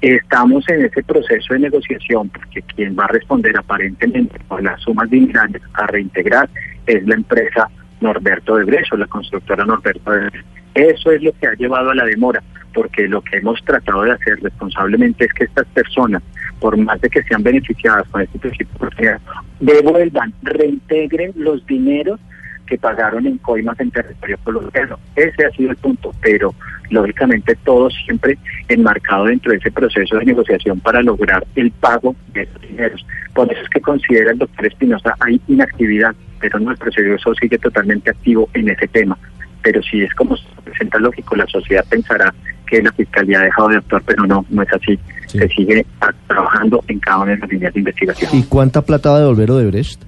Estamos 0.00 0.68
en 0.68 0.84
ese 0.84 1.02
proceso 1.02 1.54
de 1.54 1.60
negociación 1.60 2.28
porque 2.28 2.62
quien 2.62 2.96
va 2.96 3.04
a 3.04 3.08
responder 3.08 3.56
aparentemente 3.56 4.38
por 4.46 4.62
las 4.62 4.80
sumas 4.80 5.10
dinerarias 5.10 5.62
a 5.74 5.86
reintegrar 5.86 6.48
es 6.86 7.04
la 7.06 7.16
empresa 7.16 7.68
Norberto 8.00 8.56
de 8.56 8.64
Brecho, 8.64 8.96
la 8.96 9.06
constructora 9.06 9.64
Norberto 9.64 10.10
de 10.12 10.30
Brecho. 10.30 10.44
Eso 10.74 11.10
es 11.10 11.22
lo 11.22 11.32
que 11.32 11.48
ha 11.48 11.54
llevado 11.54 11.90
a 11.90 11.94
la 11.94 12.04
demora, 12.04 12.40
porque 12.72 13.08
lo 13.08 13.20
que 13.22 13.38
hemos 13.38 13.60
tratado 13.64 14.02
de 14.02 14.12
hacer 14.12 14.38
responsablemente 14.40 15.24
es 15.24 15.32
que 15.32 15.44
estas 15.44 15.66
personas 15.66 16.22
por 16.60 16.76
más 16.76 17.00
de 17.00 17.08
que 17.08 17.22
sean 17.24 17.42
beneficiadas 17.42 18.06
con 18.08 18.22
este 18.22 18.38
principio 18.38 18.90
de 18.98 19.18
devuelvan, 19.60 20.32
reintegren 20.42 21.32
los 21.36 21.64
dineros 21.66 22.20
que 22.66 22.78
pagaron 22.78 23.26
en 23.26 23.38
coimas 23.38 23.80
en 23.80 23.90
territorio 23.90 24.38
colombiano. 24.44 24.98
Ese 25.16 25.46
ha 25.46 25.50
sido 25.50 25.70
el 25.70 25.76
punto, 25.76 26.12
pero 26.20 26.54
lógicamente 26.90 27.56
todo 27.64 27.90
siempre 27.90 28.38
enmarcado 28.68 29.24
dentro 29.24 29.52
de 29.52 29.58
ese 29.58 29.70
proceso 29.70 30.18
de 30.18 30.26
negociación 30.26 30.78
para 30.80 31.02
lograr 31.02 31.46
el 31.56 31.70
pago 31.70 32.14
de 32.32 32.42
esos 32.42 32.60
dineros. 32.60 33.06
Por 33.34 33.50
eso 33.50 33.62
es 33.62 33.68
que 33.70 33.80
considera 33.80 34.32
el 34.32 34.38
doctor 34.38 34.66
Espinosa 34.66 35.14
hay 35.20 35.40
inactividad, 35.48 36.14
pero 36.40 36.58
el 36.58 36.76
proceso 36.76 37.34
sigue 37.34 37.58
totalmente 37.58 38.10
activo 38.10 38.48
en 38.54 38.68
ese 38.68 38.86
tema. 38.88 39.18
Pero 39.62 39.82
si 39.82 40.02
es 40.02 40.14
como 40.14 40.36
se 40.36 40.44
presenta 40.64 40.98
lógico, 40.98 41.36
la 41.36 41.46
sociedad 41.46 41.84
pensará 41.88 42.34
que 42.68 42.82
la 42.82 42.92
fiscalía 42.92 43.40
ha 43.40 43.44
dejado 43.44 43.68
de 43.68 43.76
actuar, 43.78 44.02
pero 44.06 44.26
no, 44.26 44.44
no 44.48 44.62
es 44.62 44.72
así. 44.72 44.98
Se 45.26 45.48
sigue 45.48 45.84
trabajando 46.26 46.82
en 46.88 46.98
cada 47.00 47.18
una 47.18 47.32
de 47.32 47.38
las 47.38 47.50
líneas 47.50 47.74
de 47.74 47.80
investigación. 47.80 48.30
¿Y 48.32 48.42
cuánta 48.44 48.82
plata 48.82 49.10
va 49.10 49.16
a 49.16 49.20
devolver 49.20 49.50
Odebrecht? 49.50 50.02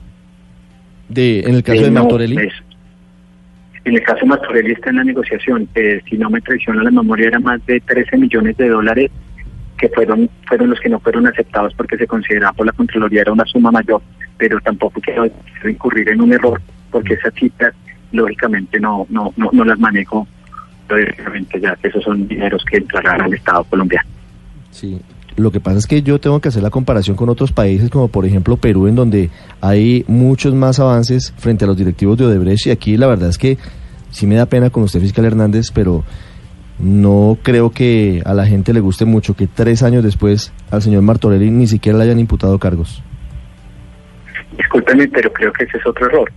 De, 1.09 1.41
en 1.41 1.55
el 1.55 1.63
caso 1.63 1.83
de 1.83 1.91
Martorelli. 1.91 2.37
en 3.85 3.95
el 3.95 4.03
caso 4.03 4.21
de 4.21 4.27
Martorelli 4.27 4.73
está 4.73 4.91
en 4.91 4.97
la 4.97 5.05
negociación. 5.05 5.69
Eh, 5.75 6.01
si 6.09 6.17
no 6.17 6.31
me 6.31 6.41
traiciona 6.41 6.83
la 6.83 6.91
memoria, 6.91 7.29
era 7.29 7.41
más 7.41 7.65
de 7.67 7.81
13 7.81 8.17
millones 8.17 8.57
de 8.57 8.69
dólares 8.69 9.11
que 9.77 9.89
fueron 9.89 10.29
fueron 10.47 10.71
los 10.71 10.79
que 10.79 10.91
no 10.91 11.01
fueron 11.01 11.27
aceptados 11.27 11.73
porque 11.75 11.97
se 11.97 12.07
consideraba 12.07 12.53
por 12.53 12.67
la 12.67 12.73
Contraloría 12.73 13.23
era 13.23 13.33
una 13.33 13.47
suma 13.47 13.71
mayor, 13.71 14.03
pero 14.37 14.61
tampoco 14.61 15.01
quiero 15.01 15.27
incurrir 15.67 16.11
en 16.11 16.21
un 16.21 16.35
error 16.35 16.61
porque 16.91 17.15
esas 17.15 17.33
cifras 17.33 17.73
lógicamente 18.13 18.79
no 18.79 19.07
no 19.09 19.33
no, 19.39 19.49
no 19.53 19.65
las 19.65 19.79
manejo 19.79 20.29
directamente 20.97 21.61
ya 21.61 21.77
que 21.77 21.89
esos 21.89 22.03
son 22.05 22.27
dineros 22.27 22.65
que 22.65 22.79
entrarán 22.79 23.21
al 23.23 23.35
Estado 23.35 23.65
colombiano. 23.65 24.09
Sí, 24.71 25.01
lo 25.37 25.51
que 25.51 25.61
pasa 25.61 25.79
es 25.79 25.87
que 25.87 26.03
yo 26.03 26.21
tengo 26.21 26.41
que 26.41 26.49
hacer 26.49 26.63
la 26.63 26.71
comparación 26.71 27.17
con 27.17 27.29
otros 27.29 27.53
países, 27.53 27.91
como 27.91 28.09
por 28.09 28.27
ejemplo 28.27 28.57
Perú, 28.57 28.89
en 28.89 28.95
donde 28.95 29.31
hay 29.61 30.05
muchos 30.07 30.55
más 30.55 30.81
avances 30.81 31.33
frente 31.39 31.65
a 31.65 31.69
los 31.69 31.77
directivos 31.77 32.19
de 32.19 32.27
Odebrecht. 32.27 32.67
Y 32.67 32.71
aquí 32.71 32.97
la 32.97 33.07
verdad 33.07 33.31
es 33.31 33.39
que 33.39 33.57
sí 34.11 34.27
me 34.27 34.35
da 34.35 34.47
pena 34.47 34.71
con 34.71 34.83
usted, 34.83 35.01
fiscal 35.01 35.25
Hernández, 35.25 35.71
pero 35.73 36.05
no 36.79 37.39
creo 37.43 37.71
que 37.71 38.23
a 38.25 38.35
la 38.35 38.47
gente 38.47 38.73
le 38.73 38.81
guste 38.81 39.05
mucho 39.05 39.35
que 39.35 39.47
tres 39.47 39.83
años 39.83 40.03
después 40.03 40.53
al 40.71 40.83
señor 40.83 41.03
Martorelli 41.03 41.51
ni 41.51 41.67
siquiera 41.67 41.99
le 41.99 42.05
hayan 42.05 42.19
imputado 42.19 42.59
cargos. 42.59 43.03
Discúlpeme, 44.57 45.09
pero 45.09 45.33
creo 45.33 45.53
que 45.53 45.65
ese 45.65 45.79
es 45.79 45.87
otro 45.87 46.07
error. 46.07 46.31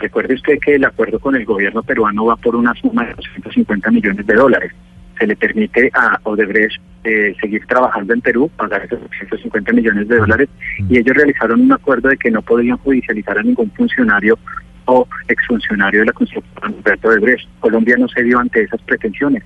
Recuerde 0.00 0.34
usted 0.34 0.58
que 0.58 0.76
el 0.76 0.84
acuerdo 0.86 1.18
con 1.18 1.36
el 1.36 1.44
gobierno 1.44 1.82
peruano 1.82 2.24
va 2.24 2.36
por 2.36 2.56
una 2.56 2.74
suma 2.74 3.04
de 3.04 3.14
250 3.14 3.90
millones 3.90 4.26
de 4.26 4.34
dólares. 4.34 4.72
Se 5.18 5.26
le 5.26 5.36
permite 5.36 5.90
a 5.92 6.18
Odebrecht 6.22 6.80
eh, 7.04 7.36
seguir 7.38 7.66
trabajando 7.66 8.14
en 8.14 8.22
Perú, 8.22 8.50
pagar 8.56 8.86
esos 8.86 8.98
250 8.98 9.72
millones 9.74 10.08
de 10.08 10.16
dólares, 10.16 10.48
y 10.88 10.98
ellos 10.98 11.14
realizaron 11.14 11.60
un 11.60 11.72
acuerdo 11.72 12.08
de 12.08 12.16
que 12.16 12.30
no 12.30 12.40
podían 12.40 12.78
judicializar 12.78 13.38
a 13.38 13.42
ningún 13.42 13.70
funcionario 13.72 14.38
o 14.86 15.06
exfuncionario 15.28 16.00
de 16.00 16.06
la 16.06 16.12
constructora 16.12 16.70
Humberto 16.70 17.08
Odebrecht. 17.08 17.46
Colombia 17.60 17.96
no 17.98 18.08
se 18.08 18.22
dio 18.22 18.38
ante 18.38 18.62
esas 18.62 18.80
pretensiones. 18.82 19.44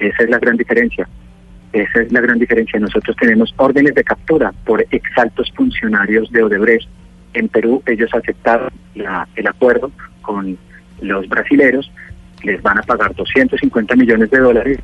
Esa 0.00 0.24
es 0.24 0.30
la 0.30 0.40
gran 0.40 0.56
diferencia. 0.56 1.08
Esa 1.72 2.02
es 2.02 2.12
la 2.12 2.20
gran 2.20 2.40
diferencia. 2.40 2.80
Nosotros 2.80 3.16
tenemos 3.16 3.54
órdenes 3.58 3.94
de 3.94 4.02
captura 4.02 4.52
por 4.64 4.84
exaltos 4.90 5.52
funcionarios 5.54 6.30
de 6.32 6.42
Odebrecht 6.42 6.88
en 7.34 7.48
Perú 7.48 7.82
ellos 7.86 8.10
aceptaron 8.14 8.70
el 8.94 9.46
acuerdo 9.46 9.90
con 10.22 10.56
los 11.00 11.28
brasileros, 11.28 11.90
les 12.42 12.62
van 12.62 12.78
a 12.78 12.82
pagar 12.82 13.14
250 13.14 13.96
millones 13.96 14.30
de 14.30 14.38
dólares 14.38 14.78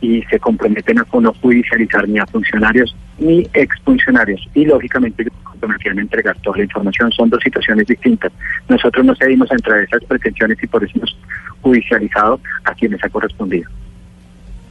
y 0.00 0.22
se 0.24 0.38
comprometen 0.38 0.98
a 0.98 1.06
no 1.20 1.32
judicializar 1.34 2.08
ni 2.08 2.18
a 2.18 2.26
funcionarios 2.26 2.94
ni 3.18 3.48
exfuncionarios. 3.54 4.46
Y 4.54 4.66
lógicamente 4.66 5.24
se 5.24 5.30
comprometían 5.42 5.98
a 5.98 6.02
entregar 6.02 6.36
toda 6.42 6.58
la 6.58 6.64
información. 6.64 7.10
Son 7.12 7.30
dos 7.30 7.42
situaciones 7.42 7.86
distintas. 7.86 8.32
Nosotros 8.68 9.04
no 9.04 9.14
cedimos 9.16 9.50
a 9.50 9.54
esas 9.54 10.04
pretensiones 10.04 10.62
y 10.62 10.66
por 10.66 10.84
eso 10.84 10.92
hemos 10.96 11.18
judicializado 11.62 12.40
a 12.64 12.74
quienes 12.74 13.02
ha 13.02 13.08
correspondido. 13.08 13.70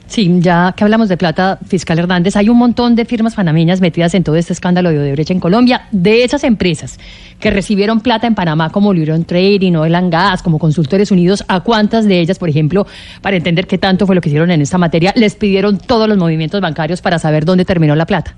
Sí, 0.08 0.40
ya 0.40 0.74
que 0.78 0.84
hablamos 0.84 1.10
de 1.10 1.18
plata, 1.18 1.58
fiscal 1.68 1.98
Hernández, 1.98 2.36
hay 2.36 2.48
un 2.50 2.58
montón 2.58 2.96
de 2.96 3.06
firmas 3.06 3.36
panameñas 3.36 3.82
metidas 3.82 4.14
en 4.14 4.24
todo 4.24 4.36
este 4.36 4.54
escándalo 4.54 4.92
de 4.92 5.00
Odebrecht 5.00 5.32
en 5.32 5.40
Colombia. 5.40 5.88
De 5.92 6.24
esas 6.24 6.44
empresas 6.44 7.00
que 7.40 7.50
recibieron 7.50 8.02
plata 8.02 8.28
en 8.28 8.36
Panamá, 8.36 8.72
como 8.72 8.94
Liron 8.94 9.26
Trading, 9.26 9.74
Oil 9.74 9.96
Gas, 10.10 10.44
como 10.44 10.60
Consultores 10.60 11.12
Unidos, 11.12 11.44
¿a 11.48 11.62
cuántas 11.62 12.08
de 12.08 12.20
ellas, 12.20 12.38
por 12.38 12.50
ejemplo, 12.50 12.86
para 13.22 13.36
entender 13.36 13.66
qué 13.66 13.78
tanto 13.78 14.06
fue 14.06 14.16
lo 14.16 14.22
que 14.22 14.30
hicieron 14.30 14.52
en 14.52 14.62
esta 14.62 14.78
materia, 14.78 15.12
les 15.16 15.36
pidieron 15.36 15.80
todos 15.80 16.08
los 16.08 16.18
movimientos 16.18 16.62
bancarios 16.62 17.02
para 17.02 17.18
saber 17.18 17.44
dónde 17.44 17.66
terminó 17.66 17.96
la 17.96 18.06
plata? 18.06 18.36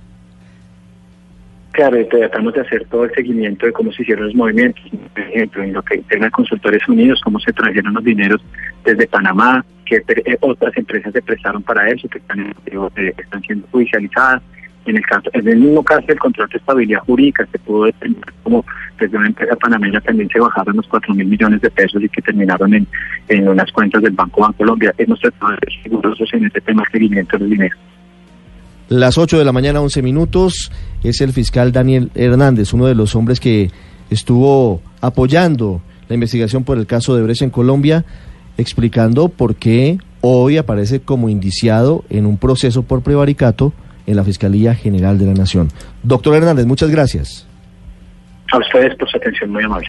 Claro, 1.72 1.98
tratamos 2.08 2.56
de 2.56 2.62
hacer 2.62 2.88
todo 2.90 3.04
el 3.04 3.12
seguimiento 3.14 3.68
de 3.68 3.72
cómo 3.72 3.92
se 3.92 4.02
hicieron 4.02 4.26
los 4.26 4.36
movimientos, 4.36 4.84
por 5.14 5.22
ejemplo, 5.22 5.64
en 5.64 5.74
lo 5.74 5.84
que 5.84 5.98
tenga 6.10 6.32
Consultores 6.32 6.88
Unidos, 6.88 7.22
cómo 7.24 7.40
se 7.40 7.54
trajeron 7.54 7.94
los 7.94 8.04
dineros 8.04 8.42
desde 8.84 9.06
Panamá, 9.06 9.64
que 9.88 10.04
eh, 10.26 10.38
otras 10.42 10.76
empresas 10.78 11.14
se 11.14 11.22
prestaron 11.22 11.64
para 11.64 11.90
eso, 11.90 12.08
que 12.08 12.20
están, 12.20 12.54
eh, 12.66 13.14
están 13.18 13.42
siendo 13.42 13.68
judicializadas. 13.72 14.42
En 14.86 14.96
el 14.96 15.06
caso, 15.06 15.30
en 15.34 15.46
el 15.46 15.58
mismo 15.58 15.84
caso 15.84 16.08
del 16.08 16.18
control 16.18 16.48
de 16.48 16.60
estabilidad 16.60 17.02
jurídica, 17.02 17.46
se 17.52 17.60
pudo 17.60 17.86
determinar 17.86 18.34
como 18.42 18.64
desde 18.98 19.18
una 19.18 19.28
empresa 19.28 19.56
panameña 19.58 20.00
también 20.02 20.30
se 20.30 20.40
bajaron 20.40 20.78
los 20.78 20.88
4 20.88 21.14
mil 21.14 21.28
millones 21.28 21.62
de 21.62 21.70
pesos 21.70 22.02
y 22.02 22.08
que 22.08 22.22
terminaron 22.22 22.74
en, 22.74 22.88
en 23.28 23.48
unas 23.50 23.70
cuentas 23.74 24.02
del 24.02 24.14
Banco 24.14 24.42
Bancolombia. 24.42 24.94
Hemos 24.98 25.20
tratado 25.20 25.52
de 25.52 25.58
ser 25.72 25.84
segurosos 25.84 26.30
en 26.34 26.46
este 26.46 26.62
tema 26.62 26.84
de 26.84 26.92
seguimiento 26.92 27.38
del 27.38 27.50
dinero. 27.50 27.76
Las 28.90 29.18
8 29.18 29.38
de 29.38 29.44
la 29.44 29.52
mañana, 29.52 29.82
11 29.82 30.02
minutos, 30.02 30.72
es 31.04 31.20
el 31.20 31.34
fiscal 31.34 31.74
Daniel 31.74 32.10
Hernández, 32.16 32.74
uno 32.74 32.86
de 32.86 32.96
los 32.96 33.16
hombres 33.16 33.42
que 33.42 33.70
estuvo 34.10 34.82
apoyando 35.02 35.82
la 36.08 36.16
investigación 36.16 36.64
por 36.64 36.78
el 36.78 36.88
caso 36.88 37.16
de 37.16 37.24
Brecha 37.24 37.44
en 37.44 37.52
Colombia, 37.52 38.06
explicando 38.58 39.30
por 39.30 39.56
qué 39.56 40.00
hoy 40.22 40.58
aparece 40.58 41.00
como 41.00 41.30
indiciado 41.30 42.04
en 42.10 42.26
un 42.26 42.38
proceso 42.38 42.84
por 42.84 43.02
prevaricato 43.02 43.74
en 44.08 44.16
la 44.16 44.24
Fiscalía 44.24 44.74
General 44.74 45.20
de 45.20 45.28
la 45.28 45.34
Nación. 45.34 45.70
Doctor 46.04 46.36
Hernández, 46.36 46.66
muchas 46.66 46.90
gracias. 46.90 47.48
A 48.52 48.58
ustedes 48.58 48.96
por 48.96 49.10
su 49.10 49.18
atención, 49.18 49.52
muy 49.52 49.64
amable. 49.64 49.86